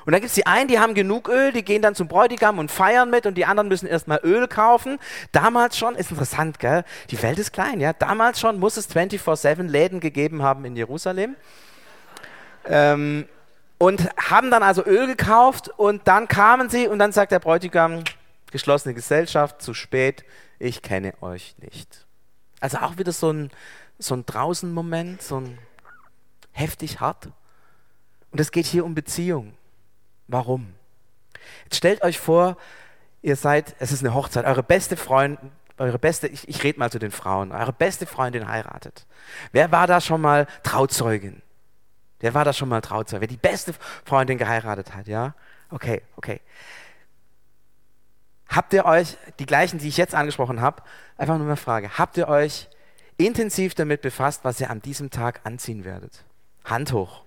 Und 0.05 0.11
dann 0.11 0.19
gibt 0.19 0.29
es 0.29 0.35
die 0.35 0.45
einen, 0.45 0.67
die 0.67 0.79
haben 0.79 0.93
genug 0.93 1.29
Öl, 1.29 1.53
die 1.53 1.63
gehen 1.63 1.81
dann 1.81 1.95
zum 1.95 2.07
Bräutigam 2.07 2.59
und 2.59 2.71
feiern 2.71 3.09
mit 3.09 3.25
und 3.25 3.35
die 3.35 3.45
anderen 3.45 3.69
müssen 3.69 3.87
erstmal 3.87 4.19
Öl 4.23 4.47
kaufen. 4.47 4.99
Damals 5.31 5.77
schon, 5.77 5.95
ist 5.95 6.11
interessant, 6.11 6.59
gell? 6.59 6.83
Die 7.09 7.21
Welt 7.21 7.39
ist 7.39 7.53
klein, 7.53 7.79
ja? 7.79 7.93
Damals 7.93 8.39
schon 8.39 8.59
muss 8.59 8.75
es 8.75 8.89
24-7 8.89 9.63
Läden 9.63 9.99
gegeben 10.01 10.43
haben 10.43 10.65
in 10.65 10.75
Jerusalem. 10.75 11.35
Ähm, 12.65 13.27
und 13.77 14.09
haben 14.17 14.51
dann 14.51 14.63
also 14.63 14.85
Öl 14.85 15.07
gekauft 15.07 15.69
und 15.75 16.07
dann 16.07 16.27
kamen 16.27 16.69
sie 16.69 16.87
und 16.87 16.99
dann 16.99 17.11
sagt 17.11 17.31
der 17.31 17.39
Bräutigam, 17.39 18.03
geschlossene 18.51 18.93
Gesellschaft, 18.93 19.61
zu 19.61 19.73
spät, 19.73 20.23
ich 20.59 20.81
kenne 20.81 21.13
euch 21.21 21.55
nicht. 21.59 22.05
Also 22.61 22.77
auch 22.77 22.97
wieder 22.97 23.11
so 23.11 23.31
ein, 23.31 23.51
so 24.03 24.15
ein 24.15 24.25
Draußen-Moment, 24.25 25.21
so 25.21 25.39
ein 25.39 25.57
heftig 26.51 26.99
hart. 26.99 27.29
Und 28.31 28.39
es 28.39 28.51
geht 28.51 28.65
hier 28.65 28.85
um 28.85 28.95
Beziehung. 28.95 29.53
Warum? 30.27 30.73
Jetzt 31.65 31.77
stellt 31.77 32.01
euch 32.03 32.19
vor, 32.19 32.57
ihr 33.21 33.35
seid, 33.35 33.75
es 33.79 33.91
ist 33.91 34.01
eine 34.03 34.13
Hochzeit, 34.13 34.45
eure 34.45 34.63
beste 34.63 34.97
Freundin, 34.97 35.51
eure 35.77 35.99
beste, 35.99 36.27
ich, 36.27 36.47
ich 36.47 36.63
rede 36.63 36.79
mal 36.79 36.91
zu 36.91 36.99
den 36.99 37.11
Frauen, 37.11 37.51
eure 37.51 37.73
beste 37.73 38.05
Freundin 38.05 38.47
heiratet. 38.47 39.05
Wer 39.51 39.71
war 39.71 39.87
da 39.87 40.01
schon 40.01 40.21
mal 40.21 40.47
Trauzeugin? 40.63 41.41
Wer 42.19 42.33
war 42.33 42.45
da 42.45 42.53
schon 42.53 42.69
mal 42.69 42.81
Trauzeugin? 42.81 43.21
Wer 43.21 43.27
die 43.27 43.37
beste 43.37 43.73
Freundin 44.05 44.37
geheiratet 44.37 44.93
hat, 44.93 45.07
ja? 45.07 45.33
Okay, 45.69 46.01
okay. 46.15 46.41
Habt 48.47 48.71
ihr 48.73 48.85
euch, 48.85 49.17
die 49.39 49.45
gleichen, 49.45 49.79
die 49.79 49.87
ich 49.87 49.97
jetzt 49.97 50.13
angesprochen 50.13 50.61
habe, 50.61 50.83
einfach 51.17 51.37
nur 51.37 51.47
eine 51.47 51.57
Frage, 51.57 51.97
habt 51.97 52.17
ihr 52.17 52.27
euch 52.27 52.69
intensiv 53.17 53.75
damit 53.75 54.01
befasst, 54.01 54.43
was 54.43 54.59
ihr 54.59 54.69
an 54.69 54.81
diesem 54.81 55.09
Tag 55.09 55.41
anziehen 55.43 55.85
werdet. 55.85 56.23
Hand 56.65 56.93
hoch. 56.93 57.23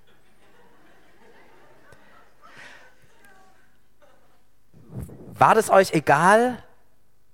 War 5.38 5.54
das 5.54 5.70
euch 5.70 5.92
egal? 5.92 6.62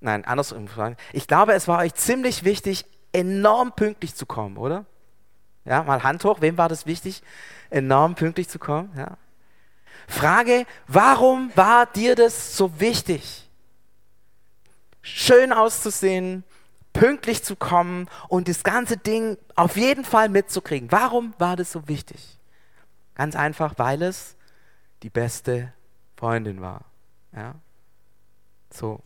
Nein, 0.00 0.24
andersrum. 0.24 0.68
Ich 1.12 1.28
glaube, 1.28 1.52
es 1.52 1.68
war 1.68 1.78
euch 1.78 1.94
ziemlich 1.94 2.44
wichtig, 2.44 2.84
enorm 3.12 3.72
pünktlich 3.72 4.14
zu 4.14 4.26
kommen, 4.26 4.56
oder? 4.56 4.84
Ja, 5.64 5.84
mal 5.84 6.02
Hand 6.02 6.24
hoch. 6.24 6.40
Wem 6.40 6.58
war 6.58 6.68
das 6.68 6.86
wichtig, 6.86 7.22
enorm 7.70 8.16
pünktlich 8.16 8.48
zu 8.48 8.58
kommen? 8.58 8.92
Ja. 8.96 9.16
Frage, 10.08 10.66
warum 10.88 11.52
war 11.54 11.86
dir 11.86 12.16
das 12.16 12.56
so 12.56 12.80
wichtig? 12.80 13.48
Schön 15.00 15.52
auszusehen, 15.52 16.44
pünktlich 16.92 17.42
zu 17.42 17.56
kommen 17.56 18.08
und 18.28 18.48
das 18.48 18.64
ganze 18.64 18.96
Ding 18.96 19.38
auf 19.54 19.76
jeden 19.76 20.04
Fall 20.04 20.28
mitzukriegen. 20.28 20.92
Warum 20.92 21.34
war 21.38 21.56
das 21.56 21.72
so 21.72 21.88
wichtig? 21.88 22.38
Ganz 23.14 23.36
einfach, 23.36 23.74
weil 23.78 24.02
es 24.02 24.36
die 25.02 25.10
beste 25.10 25.72
Freundin 26.16 26.60
war. 26.60 26.84
Ja? 27.34 27.54
So. 28.70 29.00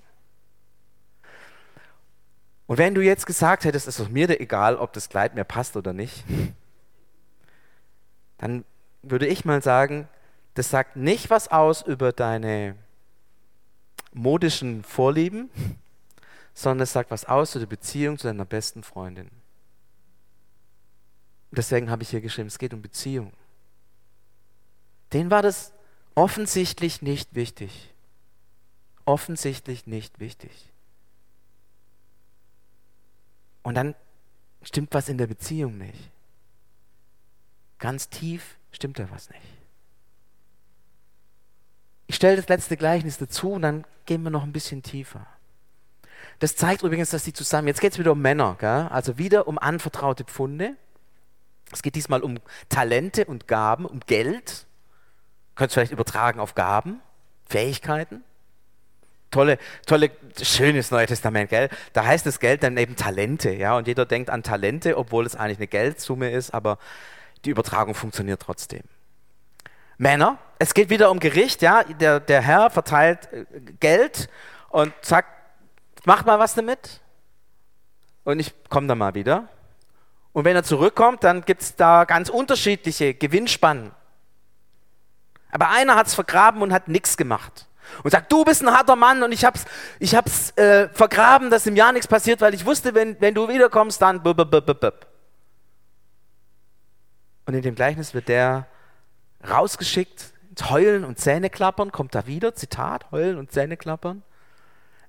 Und 2.67 2.79
wenn 2.79 2.95
du 2.95 3.01
jetzt 3.01 3.27
gesagt 3.27 3.65
hättest, 3.65 3.87
ist 3.87 3.99
es 3.99 4.09
mir 4.09 4.41
egal, 4.41 4.77
ob 4.77 4.93
das 4.93 5.09
Kleid 5.09 5.35
mir 5.35 5.45
passt 5.45 5.77
oder 5.77 5.93
nicht, 5.93 6.25
dann 8.39 8.65
würde 9.03 9.27
ich 9.27 9.45
mal 9.45 9.63
sagen, 9.63 10.09
das 10.55 10.71
sagt 10.71 10.97
nicht 10.97 11.31
was 11.31 11.49
aus 11.49 11.83
über 11.83 12.13
deine 12.13 12.75
modischen 14.13 14.83
Vorlieben, 14.83 15.51
sondern 16.57 16.85
es 16.85 16.93
sagt 16.95 17.11
was 17.11 17.27
aus 17.27 17.55
über 17.55 17.67
die 17.67 17.77
Beziehung 17.77 18.17
zu 18.17 18.27
deiner 18.27 18.47
besten 18.47 18.83
Freundin. 18.83 19.31
Deswegen 21.51 21.91
habe 21.91 22.03
ich 22.03 22.09
hier 22.09 22.23
geschrieben, 22.23 22.49
es 22.49 22.59
geht 22.59 22.73
um 22.73 22.81
Beziehung. 22.81 23.33
Denen 25.13 25.31
war 25.31 25.43
das 25.43 25.73
offensichtlich 26.15 27.03
nicht 27.03 27.35
wichtig. 27.35 27.95
Offensichtlich 29.05 29.87
nicht 29.87 30.19
wichtig. 30.19 30.73
Und 33.63 33.75
dann 33.75 33.95
stimmt 34.63 34.95
was 34.95 35.11
in 35.11 35.19
der 35.19 35.27
Beziehung 35.27 35.77
nicht. 35.77 36.11
Ganz 37.79 38.09
tief 38.09 38.57
stimmt 38.73 38.99
da 38.99 39.11
was 39.11 39.29
nicht. 39.29 39.43
Ich 42.07 42.17
stelle 42.17 42.37
das 42.37 42.49
letzte 42.49 42.79
Gleichnis 42.79 43.19
dazu 43.19 43.53
und 43.53 43.63
dann 43.63 43.87
gehen 44.07 44.23
wir 44.23 44.31
noch 44.31 44.43
ein 44.43 44.53
bisschen 44.53 44.83
tiefer. 44.83 45.27
Das 46.39 46.57
zeigt 46.57 46.83
übrigens, 46.83 47.11
dass 47.11 47.25
die 47.25 47.33
zusammen, 47.33 47.69
jetzt 47.69 47.81
geht 47.81 47.93
es 47.93 47.99
wieder 47.99 48.13
um 48.13 48.21
Männer, 48.21 48.57
gell? 48.59 48.89
also 48.91 49.19
wieder 49.19 49.49
um 49.49 49.59
anvertraute 49.59 50.25
Pfunde. 50.25 50.77
Es 51.73 51.83
geht 51.83 51.95
diesmal 51.95 52.23
um 52.23 52.39
Talente 52.69 53.25
und 53.25 53.49
Gaben, 53.49 53.87
um 53.87 54.01
Geld. 54.01 54.67
Könnt 55.55 55.71
ihr 55.71 55.75
vielleicht 55.75 55.93
übertragen 55.93 56.39
auf 56.39 56.55
Gaben, 56.55 57.01
Fähigkeiten. 57.49 58.23
Tolle, 59.31 59.59
tolle, 59.87 60.11
schönes 60.41 60.91
Neue 60.91 61.07
Testament, 61.07 61.51
gell? 61.51 61.69
Da 61.93 62.05
heißt 62.05 62.25
das 62.27 62.39
Geld 62.39 62.63
dann 62.63 62.77
eben 62.77 62.95
Talente, 62.95 63.53
ja, 63.53 63.77
und 63.77 63.89
jeder 63.89 64.07
denkt 64.07 64.31
an 64.31 64.43
Talente, 64.43 64.97
obwohl 64.97 65.27
es 65.27 65.35
eigentlich 65.35 65.59
eine 65.59 65.67
Geldsumme 65.67 66.31
ist, 66.31 66.55
aber 66.55 66.79
die 67.45 67.51
Übertragung 67.51 67.95
funktioniert 67.95 68.41
trotzdem. 68.41 68.83
Männer, 69.99 70.39
es 70.59 70.75
geht 70.75 70.91
wieder 70.91 71.11
um 71.11 71.19
Gericht, 71.19 71.63
ja, 71.63 71.83
der, 71.85 72.21
der 72.21 72.43
Herr 72.43 72.71
verteilt 72.71 73.33
äh, 73.33 73.45
Geld 73.81 74.29
und 74.69 74.93
sagt, 75.03 75.36
mach 76.07 76.25
mal 76.25 76.39
was 76.39 76.55
damit 76.55 77.03
und 78.25 78.41
ich 78.41 78.55
komme 78.71 78.87
dann 78.87 78.97
mal 78.99 79.15
wieder. 79.15 79.49
Und 80.33 80.45
wenn 80.45 80.57
er 80.57 80.63
zurückkommt, 80.63 81.25
dann 81.25 81.45
gibt 81.45 81.63
es 81.63 81.77
da 81.77 82.05
ganz 82.05 82.29
unterschiedliche 82.29 83.15
Gewinnspannen. 83.15 83.93
Aber 85.51 85.71
einer 85.71 85.97
hat 85.97 86.07
es 86.07 86.15
vergraben 86.15 86.63
und 86.63 86.73
hat 86.73 86.89
nichts 86.89 87.17
gemacht. 87.17 87.67
Und 88.03 88.11
sagt, 88.11 88.33
du 88.33 88.45
bist 88.45 88.63
ein 88.63 88.73
harter 88.73 88.97
Mann 88.97 89.23
und 89.23 89.33
ich 89.33 89.45
hab's, 89.45 89.65
ich 89.99 90.15
hab's 90.15 90.51
äh, 90.57 90.89
vergraben, 90.91 91.51
dass 91.51 91.67
im 91.67 91.77
Jahr 91.77 91.93
nichts 91.93 92.09
passiert, 92.09 92.41
weil 92.41 92.55
ich 92.55 92.67
wusste, 92.67 92.95
wenn, 92.95 93.21
wenn 93.21 93.35
du 93.35 93.49
wiederkommst, 93.49 94.03
dann. 94.03 94.19
Und 94.25 94.35
in 97.47 97.63
dem 97.63 97.75
Gleichnis 97.75 98.13
wird 98.13 98.29
der 98.29 98.67
rausgeschickt, 99.49 100.33
Heulen 100.69 101.05
und 101.05 101.19
Zähneklappern, 101.19 101.93
kommt 101.93 102.15
da 102.15 102.27
wieder, 102.27 102.55
Zitat, 102.55 103.11
Heulen 103.13 103.39
und 103.39 103.53
Zähneklappern. 103.53 104.23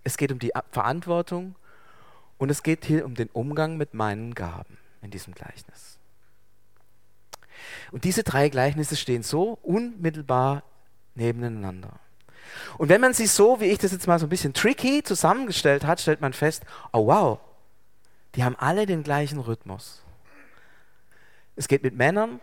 Es 0.08 0.16
geht 0.16 0.32
um 0.32 0.40
die 0.40 0.54
Verantwortung 0.72 1.56
und 2.38 2.50
es 2.50 2.64
geht 2.64 2.86
hier 2.86 3.04
um 3.04 3.14
den 3.14 3.28
Umgang 3.28 3.76
mit 3.76 3.94
meinen 3.94 4.36
Gaben 4.36 4.78
in 5.02 5.12
diesem 5.12 5.34
Gleichnis. 5.34 6.00
Und 7.92 8.06
diese 8.06 8.24
drei 8.24 8.48
Gleichnisse 8.48 8.96
stehen 8.96 9.22
so 9.22 9.60
unmittelbar 9.64 10.64
nebeneinander. 11.16 12.00
Und 12.78 12.88
wenn 12.88 13.02
man 13.02 13.14
sie 13.14 13.28
so, 13.28 13.60
wie 13.60 13.66
ich 13.66 13.80
das 13.80 13.92
jetzt 13.92 14.08
mal 14.08 14.18
so 14.18 14.28
ein 14.28 14.30
bisschen 14.30 14.54
tricky 14.54 15.04
zusammengestellt 15.04 15.84
hat, 15.84 16.00
stellt 16.00 16.22
man 16.22 16.32
fest, 16.32 16.64
oh 16.94 17.08
wow, 17.08 17.40
die 18.36 18.46
haben 18.46 18.56
alle 18.56 18.86
den 18.86 19.04
gleichen 19.04 19.40
Rhythmus. 19.40 20.04
Es 21.58 21.68
geht 21.68 21.84
mit 21.84 21.98
Männern, 21.98 22.40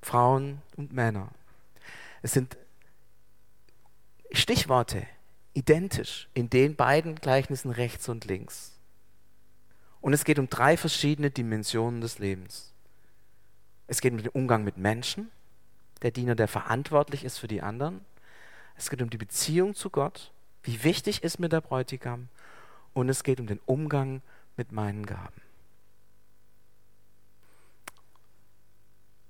Frauen 0.00 0.62
und 0.78 0.94
Männern. 0.94 1.28
Es 2.22 2.32
sind 2.32 2.56
Stichworte, 4.32 5.06
identisch 5.54 6.28
in 6.34 6.50
den 6.50 6.76
beiden 6.76 7.16
Gleichnissen 7.16 7.70
rechts 7.70 8.08
und 8.08 8.24
links. 8.24 8.78
Und 10.00 10.12
es 10.12 10.24
geht 10.24 10.38
um 10.38 10.48
drei 10.48 10.76
verschiedene 10.76 11.30
Dimensionen 11.30 12.00
des 12.00 12.18
Lebens. 12.18 12.72
Es 13.86 14.00
geht 14.00 14.12
um 14.12 14.18
den 14.18 14.28
Umgang 14.28 14.64
mit 14.64 14.76
Menschen, 14.76 15.30
der 16.02 16.10
Diener, 16.10 16.34
der 16.34 16.48
verantwortlich 16.48 17.24
ist 17.24 17.38
für 17.38 17.48
die 17.48 17.62
anderen. 17.62 18.00
Es 18.76 18.90
geht 18.90 19.02
um 19.02 19.10
die 19.10 19.18
Beziehung 19.18 19.74
zu 19.74 19.90
Gott, 19.90 20.32
wie 20.62 20.82
wichtig 20.82 21.22
ist 21.22 21.38
mir 21.38 21.48
der 21.48 21.60
Bräutigam. 21.60 22.28
Und 22.94 23.08
es 23.08 23.22
geht 23.22 23.38
um 23.38 23.46
den 23.46 23.60
Umgang 23.66 24.22
mit 24.56 24.72
meinen 24.72 25.06
Gaben. 25.06 25.40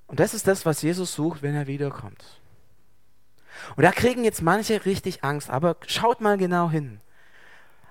Und 0.06 0.20
das 0.20 0.34
ist 0.34 0.46
das, 0.46 0.66
was 0.66 0.82
Jesus 0.82 1.14
sucht, 1.14 1.42
wenn 1.42 1.54
er 1.54 1.66
wiederkommt. 1.66 2.41
Und 3.76 3.82
da 3.82 3.92
kriegen 3.92 4.24
jetzt 4.24 4.42
manche 4.42 4.84
richtig 4.84 5.24
Angst, 5.24 5.50
aber 5.50 5.76
schaut 5.86 6.20
mal 6.20 6.38
genau 6.38 6.70
hin. 6.70 7.00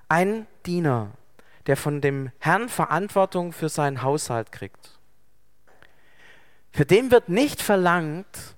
Ein 0.08 0.48
Diener, 0.66 1.12
der 1.68 1.78
von 1.78 2.02
dem 2.02 2.32
Herrn 2.40 2.70
Verantwortung 2.70 3.54
für 3.54 3.70
seinen 3.70 4.02
Haushalt 4.02 4.52
kriegt, 4.52 5.00
für 6.72 6.86
den 6.86 7.12
wird 7.12 7.30
nicht 7.30 7.62
verlangt, 7.62 8.56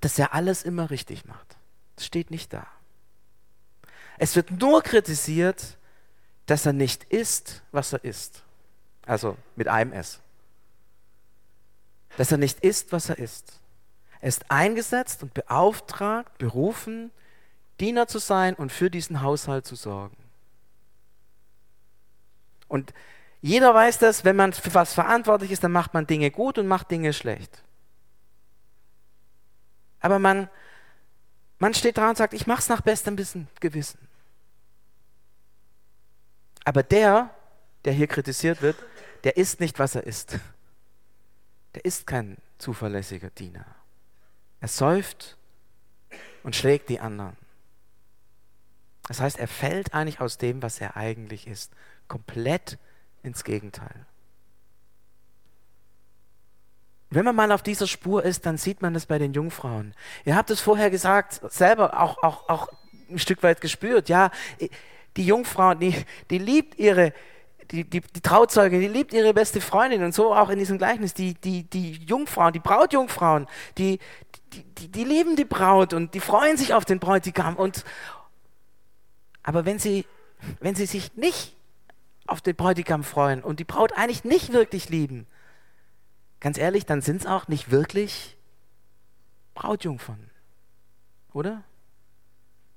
dass 0.00 0.18
er 0.18 0.34
alles 0.34 0.62
immer 0.62 0.90
richtig 0.90 1.24
macht. 1.24 1.56
Das 1.96 2.06
steht 2.06 2.30
nicht 2.30 2.52
da. 2.52 2.66
Es 4.18 4.36
wird 4.36 4.50
nur 4.50 4.82
kritisiert, 4.82 5.78
dass 6.46 6.66
er 6.66 6.72
nicht 6.72 7.04
isst, 7.04 7.62
was 7.72 7.92
er 7.92 8.04
isst. 8.04 8.42
Also 9.06 9.36
mit 9.56 9.68
einem 9.68 9.92
S. 9.92 10.20
Dass 12.16 12.32
er 12.32 12.38
nicht 12.38 12.60
isst, 12.60 12.92
was 12.92 13.08
er 13.08 13.18
isst. 13.18 13.60
Er 14.24 14.28
ist 14.28 14.50
eingesetzt 14.50 15.22
und 15.22 15.34
beauftragt, 15.34 16.38
berufen, 16.38 17.10
Diener 17.78 18.06
zu 18.06 18.18
sein 18.18 18.54
und 18.54 18.72
für 18.72 18.90
diesen 18.90 19.20
Haushalt 19.20 19.66
zu 19.66 19.74
sorgen. 19.74 20.16
Und 22.66 22.94
jeder 23.42 23.74
weiß 23.74 23.98
das, 23.98 24.24
wenn 24.24 24.34
man 24.34 24.54
für 24.54 24.72
was 24.72 24.94
verantwortlich 24.94 25.50
ist, 25.50 25.62
dann 25.62 25.72
macht 25.72 25.92
man 25.92 26.06
Dinge 26.06 26.30
gut 26.30 26.56
und 26.56 26.66
macht 26.66 26.90
Dinge 26.90 27.12
schlecht. 27.12 27.62
Aber 30.00 30.18
man, 30.18 30.48
man 31.58 31.74
steht 31.74 31.98
dran 31.98 32.08
und 32.08 32.16
sagt, 32.16 32.32
ich 32.32 32.46
mache 32.46 32.60
es 32.60 32.70
nach 32.70 32.80
bestem 32.80 33.18
Gewissen. 33.60 33.98
Aber 36.64 36.82
der, 36.82 37.28
der 37.84 37.92
hier 37.92 38.06
kritisiert 38.06 38.62
wird, 38.62 38.76
der 39.24 39.36
ist 39.36 39.60
nicht, 39.60 39.78
was 39.78 39.96
er 39.96 40.04
ist. 40.04 40.38
Der 41.74 41.84
ist 41.84 42.06
kein 42.06 42.38
zuverlässiger 42.56 43.28
Diener. 43.28 43.66
Er 44.64 44.68
säuft 44.68 45.36
und 46.42 46.56
schlägt 46.56 46.88
die 46.88 46.98
anderen. 46.98 47.36
Das 49.06 49.20
heißt, 49.20 49.38
er 49.38 49.46
fällt 49.46 49.92
eigentlich 49.92 50.22
aus 50.22 50.38
dem, 50.38 50.62
was 50.62 50.80
er 50.80 50.96
eigentlich 50.96 51.46
ist, 51.46 51.70
komplett 52.08 52.78
ins 53.22 53.44
Gegenteil. 53.44 54.06
Wenn 57.10 57.26
man 57.26 57.36
mal 57.36 57.52
auf 57.52 57.62
dieser 57.62 57.86
Spur 57.86 58.24
ist, 58.24 58.46
dann 58.46 58.56
sieht 58.56 58.80
man 58.80 58.94
das 58.94 59.04
bei 59.04 59.18
den 59.18 59.34
Jungfrauen. 59.34 59.94
Ihr 60.24 60.34
habt 60.34 60.48
es 60.48 60.62
vorher 60.62 60.88
gesagt, 60.88 61.42
selber 61.52 62.00
auch, 62.00 62.22
auch, 62.22 62.48
auch 62.48 62.68
ein 63.10 63.18
Stück 63.18 63.42
weit 63.42 63.60
gespürt. 63.60 64.08
Ja, 64.08 64.30
die 65.18 65.26
Jungfrau, 65.26 65.74
die, 65.74 65.94
die 66.30 66.38
liebt 66.38 66.78
ihre, 66.78 67.12
die, 67.70 67.84
die, 67.84 68.00
die 68.00 68.20
Trauzeuge, 68.20 68.78
die 68.78 68.88
liebt 68.88 69.12
ihre 69.12 69.34
beste 69.34 69.60
Freundin 69.60 70.02
und 70.02 70.14
so 70.14 70.34
auch 70.34 70.50
in 70.50 70.58
diesem 70.58 70.78
Gleichnis. 70.78 71.14
Die, 71.14 71.34
die, 71.34 71.64
die 71.64 71.92
Jungfrauen, 72.04 72.52
die 72.52 72.60
Brautjungfrauen, 72.60 73.46
die, 73.78 73.98
die, 74.52 74.62
die, 74.62 74.88
die 74.88 75.04
lieben 75.04 75.36
die 75.36 75.44
Braut 75.44 75.92
und 75.92 76.14
die 76.14 76.20
freuen 76.20 76.56
sich 76.56 76.74
auf 76.74 76.84
den 76.84 76.98
Bräutigam. 76.98 77.56
Und, 77.56 77.84
aber 79.42 79.64
wenn 79.64 79.78
sie, 79.78 80.06
wenn 80.60 80.74
sie 80.74 80.86
sich 80.86 81.14
nicht 81.16 81.56
auf 82.26 82.40
den 82.40 82.56
Bräutigam 82.56 83.04
freuen 83.04 83.42
und 83.42 83.60
die 83.60 83.64
Braut 83.64 83.92
eigentlich 83.92 84.24
nicht 84.24 84.52
wirklich 84.52 84.88
lieben, 84.88 85.26
ganz 86.40 86.58
ehrlich, 86.58 86.86
dann 86.86 87.00
sind 87.00 87.22
es 87.22 87.26
auch 87.26 87.48
nicht 87.48 87.70
wirklich 87.70 88.36
Brautjungfern. 89.54 90.30
Oder? 91.32 91.62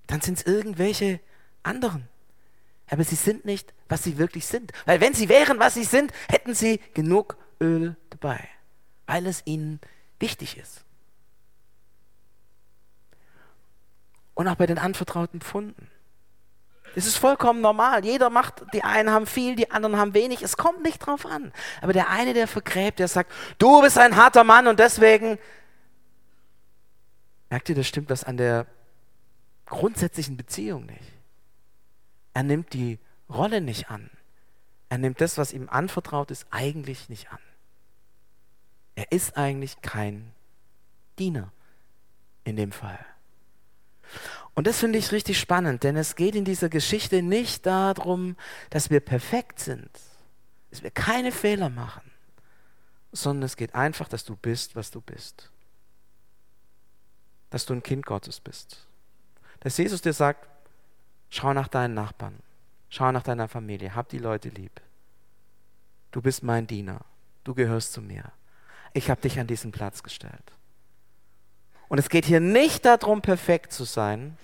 Dann 0.08 0.22
sind 0.22 0.40
es 0.40 0.46
irgendwelche 0.46 1.20
anderen. 1.64 2.08
Aber 2.90 3.04
sie 3.04 3.16
sind 3.16 3.46
nicht, 3.46 3.74
was 3.90 4.04
sie 4.04 4.18
wirklich 4.18 4.46
sind. 4.46 4.72
Weil 4.86 5.02
wenn 5.02 5.14
sie 5.14 5.30
wären, 5.30 5.60
was 5.60 5.74
sie 5.74 5.84
sind, 5.84 6.12
hätten 6.30 6.54
sie 6.54 6.80
genug 6.94 7.38
Öl 7.60 7.96
dabei, 8.10 8.48
weil 9.06 9.28
es 9.28 9.42
ihnen 9.46 9.80
wichtig 10.20 10.58
ist. 10.58 10.84
Und 14.34 14.48
auch 14.48 14.56
bei 14.56 14.68
den 14.68 14.78
anvertrauten 14.78 15.42
Pfunden. 15.42 15.90
Es 16.96 17.06
ist 17.06 17.18
vollkommen 17.18 17.62
normal. 17.62 18.06
Jeder 18.06 18.30
macht, 18.30 18.64
die 18.74 18.84
einen 18.84 19.12
haben 19.12 19.28
viel, 19.28 19.56
die 19.56 19.72
anderen 19.72 19.98
haben 19.98 20.14
wenig. 20.14 20.42
Es 20.42 20.58
kommt 20.58 20.82
nicht 20.84 21.00
drauf 21.00 21.26
an. 21.26 21.52
Aber 21.82 21.94
der 21.94 22.10
eine, 22.10 22.34
der 22.34 22.48
vergräbt, 22.48 23.00
der 23.00 23.08
sagt, 23.08 23.32
du 23.58 23.82
bist 23.82 23.98
ein 23.98 24.16
harter 24.16 24.44
Mann 24.44 24.68
und 24.68 24.80
deswegen. 24.80 25.38
Merkt 27.50 27.70
ihr, 27.70 27.76
das 27.76 27.88
stimmt 27.88 28.10
was 28.10 28.24
an 28.24 28.38
der 28.38 28.66
grundsätzlichen 29.66 30.38
Beziehung 30.38 30.86
nicht. 30.86 31.17
Er 32.38 32.44
nimmt 32.44 32.74
die 32.74 33.00
Rolle 33.32 33.62
nicht 33.62 33.90
an. 33.90 34.12
Er 34.90 35.00
nimmt 35.00 35.22
das, 35.22 35.40
was 35.40 35.54
ihm 35.54 35.70
anvertraut 35.70 36.30
ist, 36.30 36.46
eigentlich 36.52 37.10
nicht 37.10 37.32
an. 37.32 37.40
Er 38.94 39.12
ist 39.12 39.38
eigentlich 39.38 39.82
kein 39.82 40.34
Diener 41.18 41.52
in 42.44 42.56
dem 42.56 42.72
Fall. 42.72 43.04
Und 44.54 44.68
das 44.68 44.78
finde 44.78 45.00
ich 45.00 45.12
richtig 45.12 45.40
spannend, 45.40 45.84
denn 45.84 45.98
es 45.98 46.16
geht 46.16 46.36
in 46.36 46.46
dieser 46.46 46.70
Geschichte 46.70 47.24
nicht 47.24 47.66
darum, 47.66 48.36
dass 48.70 48.92
wir 48.92 49.00
perfekt 49.00 49.60
sind, 49.60 49.90
dass 50.70 50.84
wir 50.84 50.92
keine 50.92 51.32
Fehler 51.32 51.70
machen, 51.70 52.12
sondern 53.12 53.46
es 53.48 53.58
geht 53.58 53.74
einfach, 53.74 54.08
dass 54.08 54.26
du 54.26 54.36
bist, 54.36 54.76
was 54.76 54.92
du 54.92 55.02
bist. 55.02 55.50
Dass 57.50 57.66
du 57.66 57.74
ein 57.74 57.82
Kind 57.82 58.06
Gottes 58.06 58.40
bist. 58.40 58.86
Dass 59.60 59.76
Jesus 59.80 60.04
dir 60.04 60.14
sagt, 60.14 60.48
schau 61.30 61.54
nach 61.54 61.68
deinen 61.68 61.94
Nachbarn, 61.94 62.40
schau 62.90 63.12
nach 63.12 63.24
deiner 63.24 63.48
Familie, 63.48 63.96
hab 63.96 64.10
die 64.10 64.20
Leute 64.20 64.50
lieb. 64.50 64.82
Du 66.12 66.22
bist 66.22 66.44
mein 66.44 66.68
Diener, 66.68 67.02
du 67.44 67.54
gehörst 67.54 67.94
zu 67.94 68.02
mir. 68.02 68.32
Ich 68.94 69.10
habe 69.10 69.22
dich 69.22 69.40
an 69.40 69.48
diesen 69.48 69.72
Platz 69.72 70.04
gestellt. 70.04 70.54
Und 71.90 72.00
es 72.00 72.10
geht 72.10 72.26
hier 72.26 72.40
nicht 72.40 72.86
darum, 72.86 73.22
perfekt 73.22 73.72
zu 73.72 73.84
sein. 73.84 74.38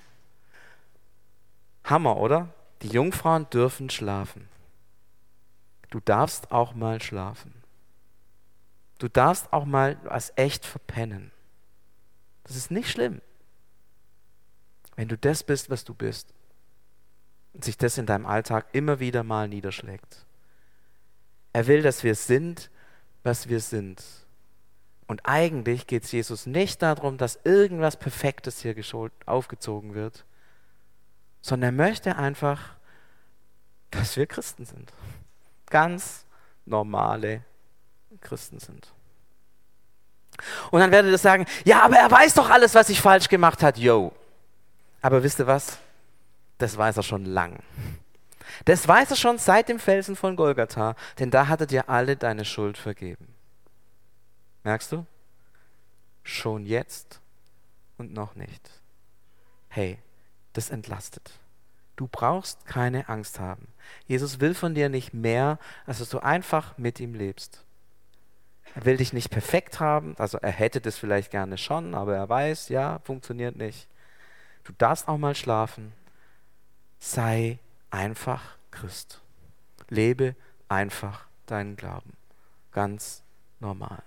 Hammer, 1.83 2.17
oder? 2.17 2.53
Die 2.81 2.89
Jungfrauen 2.89 3.49
dürfen 3.49 3.89
schlafen. 3.89 4.47
Du 5.89 5.99
darfst 5.99 6.51
auch 6.51 6.73
mal 6.73 7.01
schlafen. 7.01 7.53
Du 8.99 9.07
darfst 9.07 9.51
auch 9.51 9.65
mal 9.65 9.97
als 10.07 10.31
echt 10.35 10.65
verpennen. 10.65 11.31
Das 12.43 12.55
ist 12.55 12.71
nicht 12.71 12.89
schlimm. 12.89 13.21
Wenn 14.95 15.07
du 15.07 15.17
das 15.17 15.43
bist, 15.43 15.69
was 15.69 15.83
du 15.83 15.93
bist 15.93 16.33
und 17.53 17.63
sich 17.63 17.77
das 17.77 17.97
in 17.97 18.05
deinem 18.05 18.25
Alltag 18.25 18.65
immer 18.71 18.99
wieder 18.99 19.23
mal 19.23 19.47
niederschlägt. 19.47 20.25
Er 21.53 21.67
will, 21.67 21.81
dass 21.81 22.03
wir 22.03 22.15
sind, 22.15 22.69
was 23.23 23.47
wir 23.47 23.59
sind. 23.59 24.03
Und 25.07 25.21
eigentlich 25.25 25.85
geht 25.87 26.03
es 26.03 26.11
Jesus 26.11 26.45
nicht 26.45 26.81
darum, 26.81 27.17
dass 27.17 27.39
irgendwas 27.43 27.97
Perfektes 27.97 28.61
hier 28.61 28.75
aufgezogen 29.25 29.93
wird, 29.93 30.25
sondern 31.41 31.69
er 31.75 31.85
möchte 31.85 32.15
einfach, 32.15 32.59
dass 33.91 34.17
wir 34.17 34.25
Christen 34.25 34.65
sind. 34.65 34.91
Ganz 35.67 36.25
normale 36.65 37.43
Christen 38.21 38.59
sind. 38.59 38.91
Und 40.71 40.79
dann 40.79 40.91
werdet 40.91 41.11
ihr 41.11 41.17
sagen, 41.17 41.45
ja, 41.65 41.83
aber 41.83 41.97
er 41.97 42.09
weiß 42.09 42.33
doch 42.33 42.49
alles, 42.49 42.73
was 42.73 42.89
ich 42.89 42.99
falsch 42.99 43.29
gemacht 43.29 43.61
hat, 43.61 43.77
yo. 43.77 44.11
Aber 45.01 45.21
wisst 45.21 45.39
ihr 45.39 45.47
was? 45.47 45.77
Das 46.57 46.77
weiß 46.77 46.97
er 46.97 47.03
schon 47.03 47.25
lang. 47.25 47.59
Das 48.65 48.87
weiß 48.87 49.11
er 49.11 49.15
schon 49.15 49.37
seit 49.37 49.69
dem 49.69 49.79
Felsen 49.79 50.15
von 50.15 50.35
Golgatha, 50.35 50.95
denn 51.19 51.31
da 51.31 51.47
hat 51.47 51.61
er 51.61 51.67
dir 51.67 51.89
alle 51.89 52.15
deine 52.15 52.45
Schuld 52.45 52.77
vergeben. 52.77 53.33
Merkst 54.63 54.91
du? 54.91 55.05
Schon 56.23 56.65
jetzt 56.65 57.19
und 57.97 58.13
noch 58.13 58.35
nicht. 58.35 58.69
Hey, 59.67 59.97
das 60.53 60.69
entlastet. 60.69 61.39
Du 61.95 62.07
brauchst 62.07 62.65
keine 62.65 63.09
Angst 63.09 63.39
haben. 63.39 63.67
Jesus 64.07 64.39
will 64.39 64.55
von 64.55 64.73
dir 64.73 64.89
nicht 64.89 65.13
mehr, 65.13 65.59
als 65.85 65.99
dass 65.99 66.09
du 66.09 66.19
einfach 66.19 66.77
mit 66.77 66.99
ihm 66.99 67.13
lebst. 67.13 67.65
Er 68.75 68.85
will 68.85 68.97
dich 68.97 69.13
nicht 69.13 69.29
perfekt 69.29 69.79
haben, 69.79 70.15
also 70.17 70.39
er 70.39 70.51
hätte 70.51 70.81
das 70.81 70.97
vielleicht 70.97 71.29
gerne 71.29 71.57
schon, 71.57 71.93
aber 71.93 72.15
er 72.15 72.27
weiß, 72.27 72.69
ja, 72.69 72.99
funktioniert 73.03 73.55
nicht. 73.55 73.87
Du 74.63 74.73
darfst 74.77 75.07
auch 75.07 75.17
mal 75.17 75.35
schlafen. 75.35 75.93
Sei 77.05 77.59
einfach 77.91 78.41
Christ. 78.71 79.19
Lebe 79.89 80.37
einfach 80.69 81.25
deinen 81.47 81.75
Glauben. 81.75 82.13
Ganz 82.71 83.23
normal. 83.59 84.01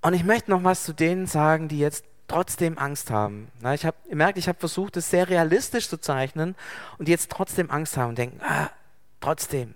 Und 0.00 0.14
ich 0.14 0.24
möchte 0.24 0.50
noch 0.50 0.64
was 0.64 0.82
zu 0.82 0.94
denen 0.94 1.26
sagen, 1.28 1.68
die 1.68 1.78
jetzt 1.78 2.04
trotzdem 2.26 2.76
Angst 2.76 3.12
haben. 3.12 3.52
Na, 3.60 3.72
ich 3.72 3.86
habe 3.86 3.96
gemerkt, 4.08 4.36
ich 4.36 4.48
habe 4.48 4.58
versucht, 4.58 4.96
es 4.96 5.10
sehr 5.10 5.28
realistisch 5.28 5.88
zu 5.88 5.96
zeichnen 5.96 6.56
und 6.98 7.06
die 7.06 7.12
jetzt 7.12 7.30
trotzdem 7.30 7.70
Angst 7.70 7.96
haben 7.96 8.08
und 8.08 8.18
denken, 8.18 8.40
ah, 8.42 8.68
trotzdem. 9.20 9.74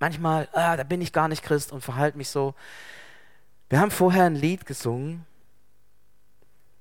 Manchmal, 0.00 0.50
ah, 0.52 0.76
da 0.76 0.82
bin 0.84 1.00
ich 1.00 1.14
gar 1.14 1.28
nicht 1.28 1.42
Christ 1.42 1.72
und 1.72 1.80
verhalte 1.80 2.18
mich 2.18 2.28
so. 2.28 2.54
Wir 3.70 3.80
haben 3.80 3.90
vorher 3.90 4.24
ein 4.24 4.36
Lied 4.36 4.66
gesungen, 4.66 5.24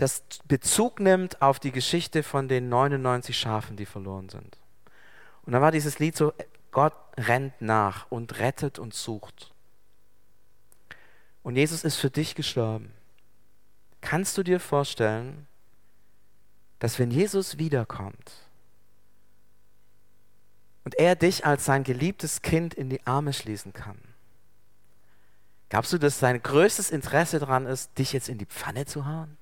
das 0.04 0.22
Bezug 0.50 1.00
nimmt 1.00 1.42
auf 1.42 1.62
die 1.62 1.72
Geschichte 1.72 2.24
von 2.24 2.50
den 2.50 2.68
99 2.68 3.38
Schafen, 3.38 3.78
die 3.78 3.86
verloren 3.86 4.28
sind. 4.28 4.58
Und 5.46 5.54
da 5.54 5.62
war 5.62 5.72
dieses 5.72 5.98
Lied 5.98 6.18
so, 6.18 6.34
Gott 6.72 6.94
rennt 7.16 7.62
nach 7.62 8.12
und 8.12 8.38
rettet 8.40 8.80
und 8.80 8.94
sucht. 8.94 9.54
Und 11.42 11.56
Jesus 11.56 11.86
ist 11.86 11.96
für 11.96 12.10
dich 12.10 12.36
gestorben. 12.36 12.92
Kannst 14.02 14.38
du 14.38 14.44
dir 14.44 14.60
vorstellen, 14.60 15.48
dass 16.80 17.00
wenn 17.00 17.10
Jesus 17.10 17.58
wiederkommt 17.58 18.34
und 20.84 20.96
er 20.96 21.16
dich 21.16 21.46
als 21.46 21.64
sein 21.64 21.86
geliebtes 21.86 22.42
Kind 22.42 22.74
in 22.74 22.90
die 22.90 23.08
Arme 23.08 23.32
schließen 23.32 23.72
kann, 23.72 24.00
glaubst 25.70 25.94
du, 25.94 25.98
dass 25.98 26.20
sein 26.20 26.44
größtes 26.44 26.92
Interesse 26.92 27.40
daran 27.40 27.66
ist, 27.68 27.98
dich 27.98 28.12
jetzt 28.12 28.28
in 28.28 28.38
die 28.38 28.46
Pfanne 28.46 28.86
zu 28.86 29.06
hauen? 29.06 29.38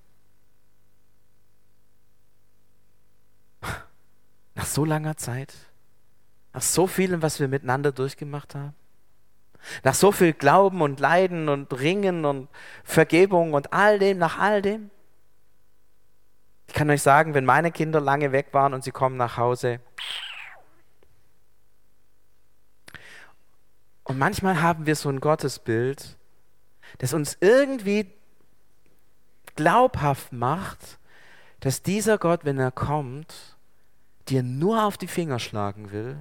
Nach 4.55 4.65
so 4.65 4.85
langer 4.85 5.17
Zeit? 5.17 5.53
Nach 6.53 6.61
so 6.61 6.87
vielem, 6.87 7.21
was 7.21 7.39
wir 7.39 7.47
miteinander 7.47 7.91
durchgemacht 7.91 8.55
haben? 8.55 8.75
Nach 9.83 9.93
so 9.93 10.11
viel 10.11 10.33
Glauben 10.33 10.81
und 10.81 10.99
Leiden 10.99 11.47
und 11.47 11.71
Ringen 11.79 12.25
und 12.25 12.49
Vergebung 12.83 13.53
und 13.53 13.73
all 13.73 13.99
dem, 13.99 14.17
nach 14.17 14.39
all 14.39 14.61
dem. 14.61 14.89
Ich 16.67 16.73
kann 16.73 16.89
euch 16.89 17.01
sagen, 17.01 17.33
wenn 17.33 17.45
meine 17.45 17.71
Kinder 17.71 17.99
lange 17.99 18.31
weg 18.31 18.47
waren 18.53 18.73
und 18.73 18.83
sie 18.83 18.91
kommen 18.91 19.17
nach 19.17 19.37
Hause. 19.37 19.79
Und 24.03 24.17
manchmal 24.17 24.61
haben 24.61 24.85
wir 24.85 24.95
so 24.95 25.09
ein 25.09 25.19
Gottesbild, 25.19 26.17
das 26.97 27.13
uns 27.13 27.37
irgendwie 27.39 28.11
glaubhaft 29.55 30.33
macht, 30.33 30.99
dass 31.59 31.83
dieser 31.83 32.17
Gott, 32.17 32.43
wenn 32.43 32.57
er 32.57 32.71
kommt, 32.71 33.57
dir 34.29 34.43
nur 34.43 34.85
auf 34.85 34.97
die 34.97 35.07
Finger 35.07 35.39
schlagen 35.39 35.91
will 35.91 36.17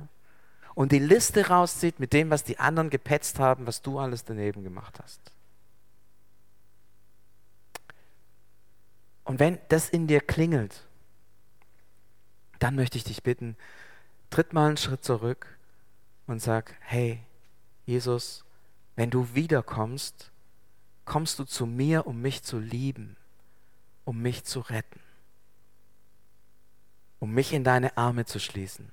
und 0.75 0.93
die 0.93 0.99
Liste 0.99 1.49
rauszieht 1.49 2.01
mit 2.01 2.13
dem, 2.13 2.31
was 2.31 2.45
die 2.45 2.59
anderen 2.59 2.91
gepetzt 2.91 3.39
haben, 3.39 3.67
was 3.67 3.83
du 3.83 3.99
alles 3.99 4.25
daneben 4.25 4.63
gemacht 4.63 4.99
hast. 5.03 5.21
Und 9.25 9.39
wenn 9.39 9.59
das 9.69 9.89
in 9.89 10.07
dir 10.07 10.21
klingelt, 10.21 10.87
dann 12.59 12.75
möchte 12.75 12.99
ich 12.99 13.05
dich 13.05 13.23
bitten, 13.23 13.57
tritt 14.31 14.53
mal 14.53 14.69
einen 14.69 14.77
Schritt 14.77 15.05
zurück 15.05 15.59
und 16.27 16.41
sag, 16.41 16.75
hey, 16.81 17.21
Jesus, 17.87 18.45
wenn 18.97 19.11
du 19.11 19.35
wiederkommst, 19.35 20.31
kommst 21.05 21.39
du 21.39 21.45
zu 21.45 21.67
mir, 21.67 22.07
um 22.07 22.21
mich 22.21 22.43
zu 22.43 22.59
lieben, 22.59 23.17
um 24.05 24.21
mich 24.21 24.45
zu 24.45 24.61
retten, 24.61 25.00
um 27.21 27.33
mich 27.33 27.53
in 27.53 27.63
deine 27.63 27.97
Arme 27.97 28.25
zu 28.25 28.41
schließen. 28.41 28.91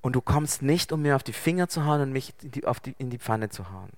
Und 0.00 0.14
du 0.14 0.20
kommst 0.20 0.62
nicht, 0.62 0.92
um 0.92 1.02
mir 1.02 1.16
auf 1.16 1.22
die 1.22 1.32
Finger 1.32 1.68
zu 1.68 1.84
hauen 1.84 2.00
und 2.00 2.12
mich 2.12 2.34
in 2.42 2.50
die, 2.50 2.64
die, 2.84 2.94
in 2.98 3.10
die 3.10 3.18
Pfanne 3.18 3.50
zu 3.50 3.70
hauen. 3.70 3.90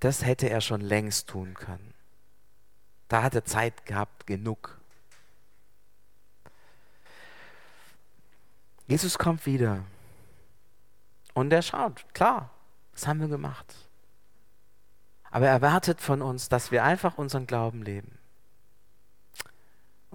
Das 0.00 0.24
hätte 0.24 0.48
er 0.48 0.60
schon 0.60 0.80
längst 0.80 1.28
tun 1.28 1.54
können. 1.54 1.94
Da 3.08 3.22
hat 3.22 3.34
er 3.34 3.44
Zeit 3.44 3.84
gehabt, 3.86 4.26
genug. 4.26 4.78
Jesus 8.86 9.18
kommt 9.18 9.44
wieder. 9.44 9.84
Und 11.34 11.52
er 11.52 11.62
schaut, 11.62 12.04
klar, 12.14 12.50
das 12.92 13.06
haben 13.06 13.20
wir 13.20 13.28
gemacht. 13.28 13.74
Aber 15.30 15.46
er 15.46 15.52
erwartet 15.52 16.00
von 16.00 16.22
uns, 16.22 16.48
dass 16.48 16.70
wir 16.70 16.84
einfach 16.84 17.18
unseren 17.18 17.46
Glauben 17.46 17.82
leben. 17.82 18.17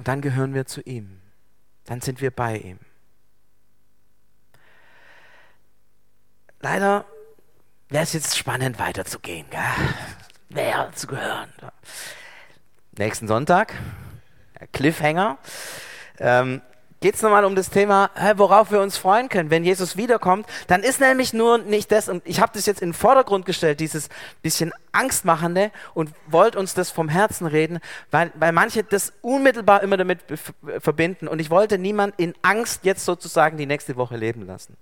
Und 0.04 0.10
dann 0.10 0.20
gehören 0.20 0.54
wir 0.54 0.66
zu 0.66 0.82
ihm. 0.82 1.22
Dann 1.86 2.02
sind 2.02 2.20
wir 2.20 2.30
bei 2.30 2.58
ihm. 2.58 2.78
leider 6.60 7.06
wäre 7.88 8.04
es 8.04 8.12
jetzt 8.12 8.38
spannend 8.38 8.80
weiterzugehen, 8.80 9.46
gell? 9.50 9.62
mehr 10.50 10.92
zu 10.94 11.08
gehören. 11.08 11.48
nächsten 12.98 13.30
Sonntag, 13.30 13.74
Cliffhanger, 14.74 15.38
ähm, 16.20 16.62
geht 17.04 17.16
es 17.16 17.22
nochmal 17.22 17.44
um 17.44 17.54
das 17.54 17.70
Thema, 17.70 18.12
worauf 18.38 18.72
wir 18.72 18.80
uns 18.80 18.96
freuen 18.96 19.28
können, 19.28 19.50
wenn 19.50 19.66
Jesus 19.66 19.98
wiederkommt. 19.98 20.48
Dann 20.68 20.84
ist 20.84 21.02
nämlich 21.02 21.34
nur 21.34 21.58
nicht 21.58 21.92
das, 21.92 22.08
und 22.08 22.22
ich 22.26 22.40
habe 22.40 22.54
das 22.54 22.66
jetzt 22.66 22.82
in 22.82 22.92
den 22.92 22.94
Vordergrund 22.94 23.46
gestellt, 23.46 23.82
dieses 23.82 24.08
bisschen 24.42 24.72
Angstmachende 24.94 25.72
und 25.94 26.12
wollte 26.28 26.58
uns 26.58 26.76
das 26.76 26.92
vom 26.92 27.10
Herzen 27.10 27.46
reden, 27.46 27.80
weil, 28.10 28.32
weil 28.36 28.54
manche 28.54 28.86
das 28.86 29.12
unmittelbar 29.22 29.84
immer 29.84 29.98
damit 29.98 30.20
verbinden. 30.80 31.28
Und 31.28 31.40
ich 31.40 31.50
wollte 31.50 31.78
niemand 31.78 32.14
in 32.18 32.36
Angst 32.42 32.86
jetzt 32.86 33.04
sozusagen 33.04 33.58
die 33.58 33.66
nächste 33.66 33.98
Woche 33.98 34.16
leben 34.16 34.46
lassen. 34.46 34.78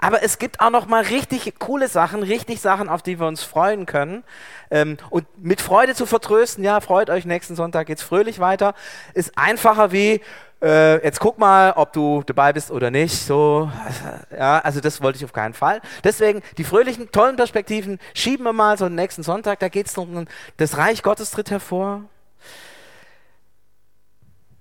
Aber 0.00 0.22
es 0.22 0.38
gibt 0.38 0.60
auch 0.60 0.70
noch 0.70 0.86
mal 0.86 1.02
richtig 1.02 1.52
coole 1.58 1.88
Sachen, 1.88 2.22
richtig 2.22 2.60
Sachen, 2.60 2.88
auf 2.88 3.02
die 3.02 3.18
wir 3.18 3.26
uns 3.26 3.42
freuen 3.42 3.84
können. 3.84 4.22
Ähm, 4.70 4.96
und 5.10 5.26
mit 5.42 5.60
Freude 5.60 5.96
zu 5.96 6.06
vertrösten, 6.06 6.62
ja, 6.62 6.80
freut 6.80 7.10
euch, 7.10 7.24
nächsten 7.24 7.56
Sonntag 7.56 7.88
geht's 7.88 8.02
fröhlich 8.02 8.38
weiter, 8.38 8.74
ist 9.14 9.36
einfacher 9.36 9.90
wie, 9.90 10.20
äh, 10.60 11.04
jetzt 11.04 11.20
guck 11.20 11.38
mal, 11.38 11.72
ob 11.76 11.92
du 11.92 12.22
dabei 12.26 12.52
bist 12.52 12.70
oder 12.70 12.90
nicht. 12.90 13.16
So, 13.16 13.70
ja, 14.36 14.58
also 14.58 14.80
das 14.80 15.00
wollte 15.00 15.18
ich 15.18 15.24
auf 15.24 15.32
keinen 15.32 15.54
Fall. 15.54 15.80
Deswegen 16.02 16.42
die 16.56 16.64
fröhlichen, 16.64 17.10
tollen 17.12 17.36
Perspektiven 17.36 17.98
schieben 18.14 18.44
wir 18.44 18.52
mal 18.52 18.76
so 18.76 18.86
den 18.86 18.96
nächsten 18.96 19.22
Sonntag. 19.22 19.60
Da 19.60 19.68
geht 19.68 19.86
es 19.86 19.96
um 19.96 20.26
das 20.56 20.76
Reich 20.76 21.02
Gottes 21.02 21.30
tritt 21.30 21.50
hervor. 21.50 22.04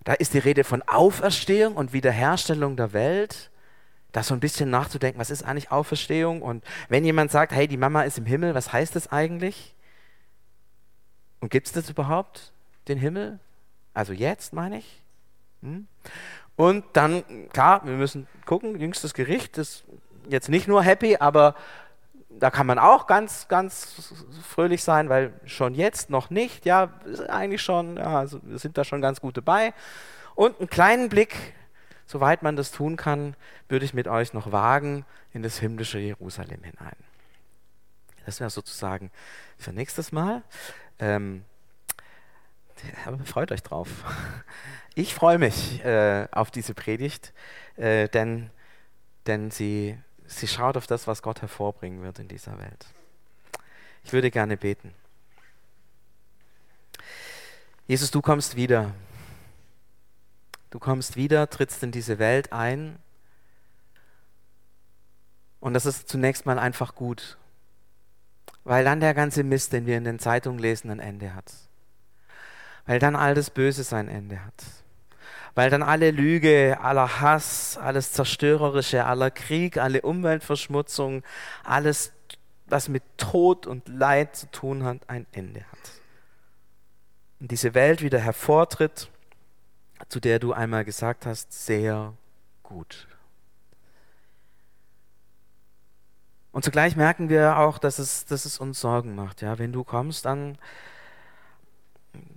Da 0.04 0.14
ist 0.14 0.34
die 0.34 0.40
Rede 0.40 0.64
von 0.64 0.84
Auferstehung 0.84 1.76
und 1.76 1.94
Wiederherstellung 1.94 2.78
der 2.78 2.94
Welt. 2.94 3.50
Da 4.14 4.24
so 4.24 4.34
ein 4.34 4.40
bisschen 4.40 4.70
nachzudenken, 4.70 5.20
was 5.20 5.30
ist 5.30 5.44
eigentlich 5.44 5.72
Auferstehung? 5.72 6.42
Und 6.42 6.64
wenn 6.88 7.04
jemand 7.04 7.30
sagt, 7.30 7.52
hey, 7.52 7.68
die 7.68 7.76
Mama 7.76 8.04
ist 8.04 8.18
im 8.18 8.26
Himmel, 8.26 8.56
was 8.56 8.72
heißt 8.72 8.96
das 8.96 9.12
eigentlich? 9.12 9.76
Und 11.42 11.50
gibt 11.50 11.68
es 11.68 11.74
das 11.74 11.90
überhaupt, 11.90 12.54
den 12.88 12.98
Himmel? 12.98 13.40
Also 13.94 14.14
jetzt, 14.14 14.54
meine 14.54 14.78
ich? 14.78 15.04
Hm? 15.62 15.88
Und 16.56 16.86
dann, 16.94 17.24
klar, 17.54 17.86
wir 17.86 17.94
müssen 17.94 18.28
gucken, 18.46 18.80
jüngstes 18.80 19.14
Gericht 19.14 19.58
ist 19.58 19.84
jetzt 20.30 20.50
nicht 20.50 20.68
nur 20.68 20.82
happy, 20.82 21.18
aber 21.18 21.56
da 22.30 22.52
kann 22.52 22.68
man 22.68 22.80
auch 22.80 23.08
ganz, 23.08 23.48
ganz 23.48 24.14
fröhlich 24.44 24.84
sein, 24.84 25.10
weil 25.10 25.34
schon 25.46 25.74
jetzt 25.74 26.10
noch 26.10 26.30
nicht, 26.30 26.66
ja, 26.66 26.92
eigentlich 27.30 27.62
schon, 27.62 27.98
ja, 27.98 28.20
also 28.20 28.40
wir 28.44 28.60
sind 28.60 28.78
da 28.78 28.84
schon 28.84 29.02
ganz 29.02 29.22
gut 29.22 29.38
dabei. 29.38 29.74
Und 30.36 30.60
einen 30.60 30.70
kleinen 30.70 31.10
Blick, 31.10 31.36
soweit 32.06 32.44
man 32.44 32.56
das 32.56 32.72
tun 32.72 32.96
kann, 32.96 33.36
würde 33.70 33.86
ich 33.86 33.94
mit 33.94 34.08
euch 34.08 34.34
noch 34.34 34.52
wagen 34.52 35.06
in 35.34 35.44
das 35.44 35.58
himmlische 35.60 36.00
Jerusalem 36.00 36.64
hinein. 36.64 36.96
Das 38.26 38.40
wäre 38.40 38.50
sozusagen 38.50 39.10
für 39.58 39.72
nächstes 39.72 40.12
Mal. 40.12 40.44
Ähm, 41.00 41.44
aber 43.06 43.18
freut 43.26 43.52
euch 43.52 43.64
drauf. 43.64 43.90
Ich 45.00 45.14
freue 45.14 45.38
mich 45.38 45.86
äh, 45.86 46.28
auf 46.32 46.50
diese 46.50 46.74
Predigt, 46.74 47.32
äh, 47.76 48.10
denn, 48.10 48.50
denn 49.28 49.52
sie, 49.52 49.96
sie 50.26 50.48
schaut 50.48 50.76
auf 50.76 50.88
das, 50.88 51.06
was 51.06 51.22
Gott 51.22 51.44
hervorbringen 51.44 52.02
wird 52.02 52.18
in 52.18 52.28
dieser 52.28 52.58
Welt. 52.58 52.88
Ich 54.04 54.12
würde 54.12 54.32
gerne 54.32 54.58
beten. 54.58 54.96
Jesus, 57.86 58.10
du 58.10 58.24
kommst 58.24 58.56
wieder. 58.56 58.96
Du 60.72 60.80
kommst 60.80 61.16
wieder, 61.16 61.48
trittst 61.48 61.84
in 61.84 61.92
diese 61.92 62.18
Welt 62.18 62.52
ein. 62.52 62.98
Und 65.60 65.76
das 65.76 65.86
ist 65.86 66.10
zunächst 66.10 66.48
mal 66.48 66.58
einfach 66.58 66.96
gut, 66.96 67.38
weil 68.64 68.84
dann 68.84 69.00
der 69.00 69.14
ganze 69.14 69.44
Mist, 69.44 69.74
den 69.74 69.86
wir 69.86 69.96
in 69.96 70.06
den 70.06 70.18
Zeitungen 70.18 70.58
lesen, 70.58 70.90
ein 70.90 71.00
Ende 71.00 71.36
hat. 71.36 71.54
Weil 72.88 72.98
dann 72.98 73.16
all 73.16 73.36
das 73.36 73.52
Böse 73.52 73.84
sein 73.84 74.08
Ende 74.08 74.44
hat 74.44 74.64
weil 75.58 75.72
dann 75.72 75.82
alle 75.82 76.12
Lüge, 76.12 76.78
aller 76.84 77.20
Hass, 77.20 77.80
alles 77.80 78.12
Zerstörerische, 78.12 79.06
aller 79.06 79.32
Krieg, 79.32 79.80
alle 79.80 80.04
Umweltverschmutzung, 80.04 81.24
alles, 81.64 82.14
was 82.68 82.90
mit 82.90 83.02
Tod 83.18 83.66
und 83.66 83.88
Leid 83.88 84.36
zu 84.36 84.52
tun 84.52 84.84
hat, 84.84 85.00
ein 85.08 85.26
Ende 85.32 85.62
hat. 85.62 85.80
Und 87.40 87.50
diese 87.50 87.74
Welt 87.74 88.04
wieder 88.04 88.20
hervortritt, 88.20 89.10
zu 90.10 90.20
der 90.20 90.38
du 90.38 90.54
einmal 90.54 90.86
gesagt 90.86 91.26
hast, 91.26 91.52
sehr 91.52 92.14
gut. 92.62 93.08
Und 96.52 96.66
zugleich 96.66 96.96
merken 96.96 97.30
wir 97.30 97.58
auch, 97.58 97.80
dass 97.80 97.98
es, 97.98 98.26
dass 98.26 98.46
es 98.46 98.60
uns 98.60 98.80
Sorgen 98.80 99.16
macht. 99.16 99.42
Ja, 99.42 99.58
wenn 99.58 99.74
du 99.74 99.84
kommst, 99.84 100.26
dann, 100.26 100.60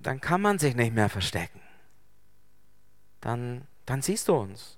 dann 0.01 0.23
kann 0.23 0.41
man 0.41 0.59
sich 0.59 0.75
nicht 0.75 0.95
mehr 0.95 1.11
verstecken 1.11 1.60
dann, 3.21 3.67
dann 3.87 4.03
siehst 4.03 4.29
du 4.29 4.35
uns. 4.35 4.77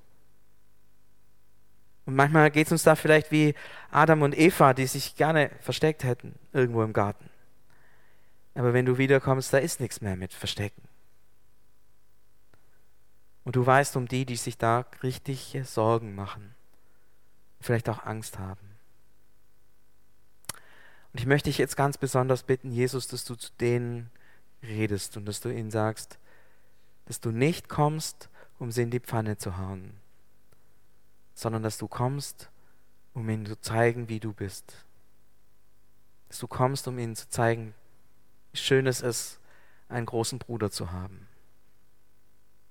Und 2.05 2.17
manchmal 2.17 2.51
geht 2.51 2.67
es 2.67 2.73
uns 2.73 2.83
da 2.83 2.97
vielleicht 2.97 3.31
wie 3.31 3.55
Adam 3.91 4.23
und 4.23 4.37
Eva, 4.37 4.75
die 4.75 4.87
sich 4.87 5.15
gerne 5.15 5.51
versteckt 5.61 6.03
hätten 6.03 6.35
irgendwo 6.53 6.83
im 6.83 6.93
Garten. 6.93 7.31
Aber 8.55 8.73
wenn 8.75 8.87
du 8.87 8.99
wiederkommst, 8.99 9.53
da 9.53 9.59
ist 9.59 9.81
nichts 9.81 10.01
mehr 10.01 10.17
mit 10.17 10.33
Verstecken. 10.33 10.83
Und 13.45 13.57
du 13.57 13.65
weißt 13.65 13.97
um 13.97 14.07
die, 14.07 14.25
die 14.25 14.37
sich 14.37 14.59
da 14.59 14.85
richtige 15.03 15.65
Sorgen 15.65 16.15
machen, 16.15 16.55
vielleicht 17.61 17.89
auch 17.89 18.05
Angst 18.05 18.39
haben. 18.39 18.73
Und 21.13 21.21
ich 21.21 21.27
möchte 21.27 21.51
dich 21.51 21.59
jetzt 21.59 21.77
ganz 21.77 21.99
besonders 21.99 22.43
bitten, 22.43 22.71
Jesus, 22.71 23.09
dass 23.09 23.25
du 23.25 23.35
zu 23.35 23.51
denen 23.61 24.11
redest 24.63 25.17
und 25.17 25.27
dass 25.27 25.41
du 25.41 25.51
ihnen 25.51 25.71
sagst, 25.71 26.19
dass 27.07 27.21
du 27.21 27.31
nicht 27.31 27.69
kommst, 27.69 28.29
um 28.63 28.71
sie 28.71 28.83
in 28.83 28.93
die 28.93 29.01
Pfanne 29.01 29.37
zu 29.37 29.59
hauen, 29.59 29.93
sondern 31.35 31.65
dass 31.65 31.79
du 31.79 31.89
kommst, 31.89 32.49
um 33.13 33.29
ihnen 33.29 33.45
zu 33.45 33.61
zeigen, 33.61 34.09
wie 34.09 34.21
du 34.21 34.33
bist. 34.33 34.87
Dass 36.29 36.39
du 36.39 36.47
kommst, 36.47 36.87
um 36.87 36.97
ihnen 36.97 37.17
zu 37.17 37.29
zeigen, 37.29 37.75
wie 38.53 38.59
schön 38.59 38.87
es 38.87 39.01
ist, 39.01 39.41
einen 39.89 40.07
großen 40.07 40.39
Bruder 40.39 40.71
zu 40.71 40.93
haben. 40.93 41.27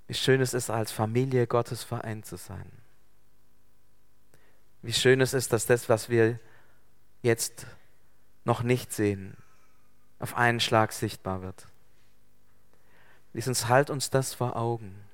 Wie 0.07 0.13
schön 0.13 0.39
es 0.39 0.53
ist, 0.53 0.69
als 0.69 0.93
Familie 0.93 1.45
Gottes 1.45 1.83
vereint 1.83 2.25
zu 2.25 2.37
sein. 2.37 2.71
Wie 4.81 4.93
schön 4.93 5.19
es 5.19 5.33
ist, 5.33 5.51
dass 5.51 5.65
das, 5.65 5.89
was 5.89 6.07
wir 6.07 6.39
jetzt 7.21 7.67
noch 8.45 8.63
nicht 8.63 8.93
sehen, 8.93 9.35
auf 10.19 10.37
einen 10.37 10.61
Schlag 10.61 10.93
sichtbar 10.93 11.41
wird. 11.41 11.67
Lies 13.33 13.49
uns, 13.49 13.67
halt 13.67 13.89
uns 13.89 14.09
das 14.09 14.33
vor 14.33 14.55
Augen. 14.55 15.10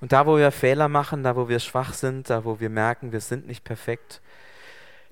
Und 0.00 0.12
da, 0.12 0.26
wo 0.26 0.36
wir 0.36 0.50
Fehler 0.50 0.88
machen, 0.88 1.22
da, 1.22 1.36
wo 1.36 1.48
wir 1.48 1.60
schwach 1.60 1.94
sind, 1.94 2.30
da, 2.30 2.44
wo 2.44 2.60
wir 2.60 2.70
merken, 2.70 3.12
wir 3.12 3.20
sind 3.20 3.46
nicht 3.46 3.64
perfekt, 3.64 4.20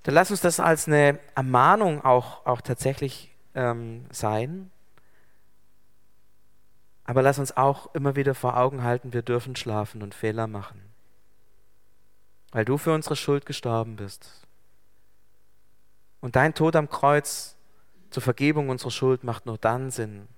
dann 0.02 0.14
lass 0.14 0.30
uns 0.30 0.40
das 0.40 0.58
als 0.60 0.88
eine 0.88 1.20
Ermahnung 1.34 2.04
auch, 2.04 2.44
auch 2.44 2.60
tatsächlich 2.60 3.30
ähm, 3.54 4.04
sein. 4.10 4.70
Aber 7.04 7.22
lass 7.22 7.38
uns 7.38 7.56
auch 7.56 7.94
immer 7.94 8.16
wieder 8.16 8.34
vor 8.34 8.56
Augen 8.56 8.82
halten, 8.82 9.12
wir 9.12 9.22
dürfen 9.22 9.56
schlafen 9.56 10.02
und 10.02 10.14
Fehler 10.14 10.46
machen. 10.46 10.82
Weil 12.50 12.64
du 12.64 12.78
für 12.78 12.92
unsere 12.92 13.16
Schuld 13.16 13.46
gestorben 13.46 13.96
bist. 13.96 14.46
Und 16.20 16.36
dein 16.36 16.54
Tod 16.54 16.76
am 16.76 16.88
Kreuz 16.88 17.56
zur 18.10 18.22
Vergebung 18.22 18.68
unserer 18.68 18.90
Schuld 18.90 19.24
macht 19.24 19.46
nur 19.46 19.58
dann 19.58 19.90
Sinn, 19.90 20.28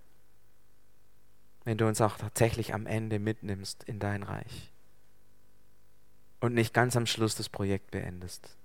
wenn 1.65 1.79
du 1.79 1.87
uns 1.87 2.01
auch 2.01 2.17
tatsächlich 2.17 2.75
am 2.75 2.87
Ende 2.87 3.19
mitnimmst 3.19 3.85
in 3.85 3.99
dein 3.99 4.23
Reich 4.23 4.71
und 6.41 6.55
nicht 6.55 6.75
ganz 6.75 6.97
am 6.97 7.07
Schluss 7.07 7.35
das 7.35 7.49
Projekt 7.49 7.91
beendest. 7.91 8.57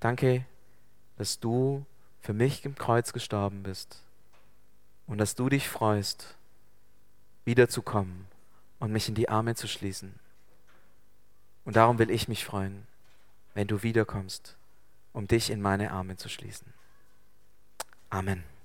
Danke, 0.00 0.44
dass 1.16 1.40
du 1.40 1.84
für 2.20 2.32
mich 2.32 2.64
im 2.64 2.74
Kreuz 2.74 3.12
gestorben 3.12 3.62
bist 3.62 4.02
und 5.06 5.18
dass 5.18 5.34
du 5.34 5.48
dich 5.48 5.68
freust, 5.68 6.34
wiederzukommen 7.44 8.26
und 8.78 8.92
mich 8.92 9.08
in 9.08 9.14
die 9.14 9.28
Arme 9.28 9.54
zu 9.54 9.68
schließen. 9.68 10.18
Und 11.64 11.76
darum 11.76 11.98
will 11.98 12.10
ich 12.10 12.28
mich 12.28 12.44
freuen, 12.44 12.86
wenn 13.54 13.66
du 13.66 13.82
wiederkommst, 13.82 14.56
um 15.12 15.26
dich 15.28 15.50
in 15.50 15.60
meine 15.60 15.90
Arme 15.90 16.16
zu 16.16 16.28
schließen. 16.28 16.72
Amen. 18.10 18.55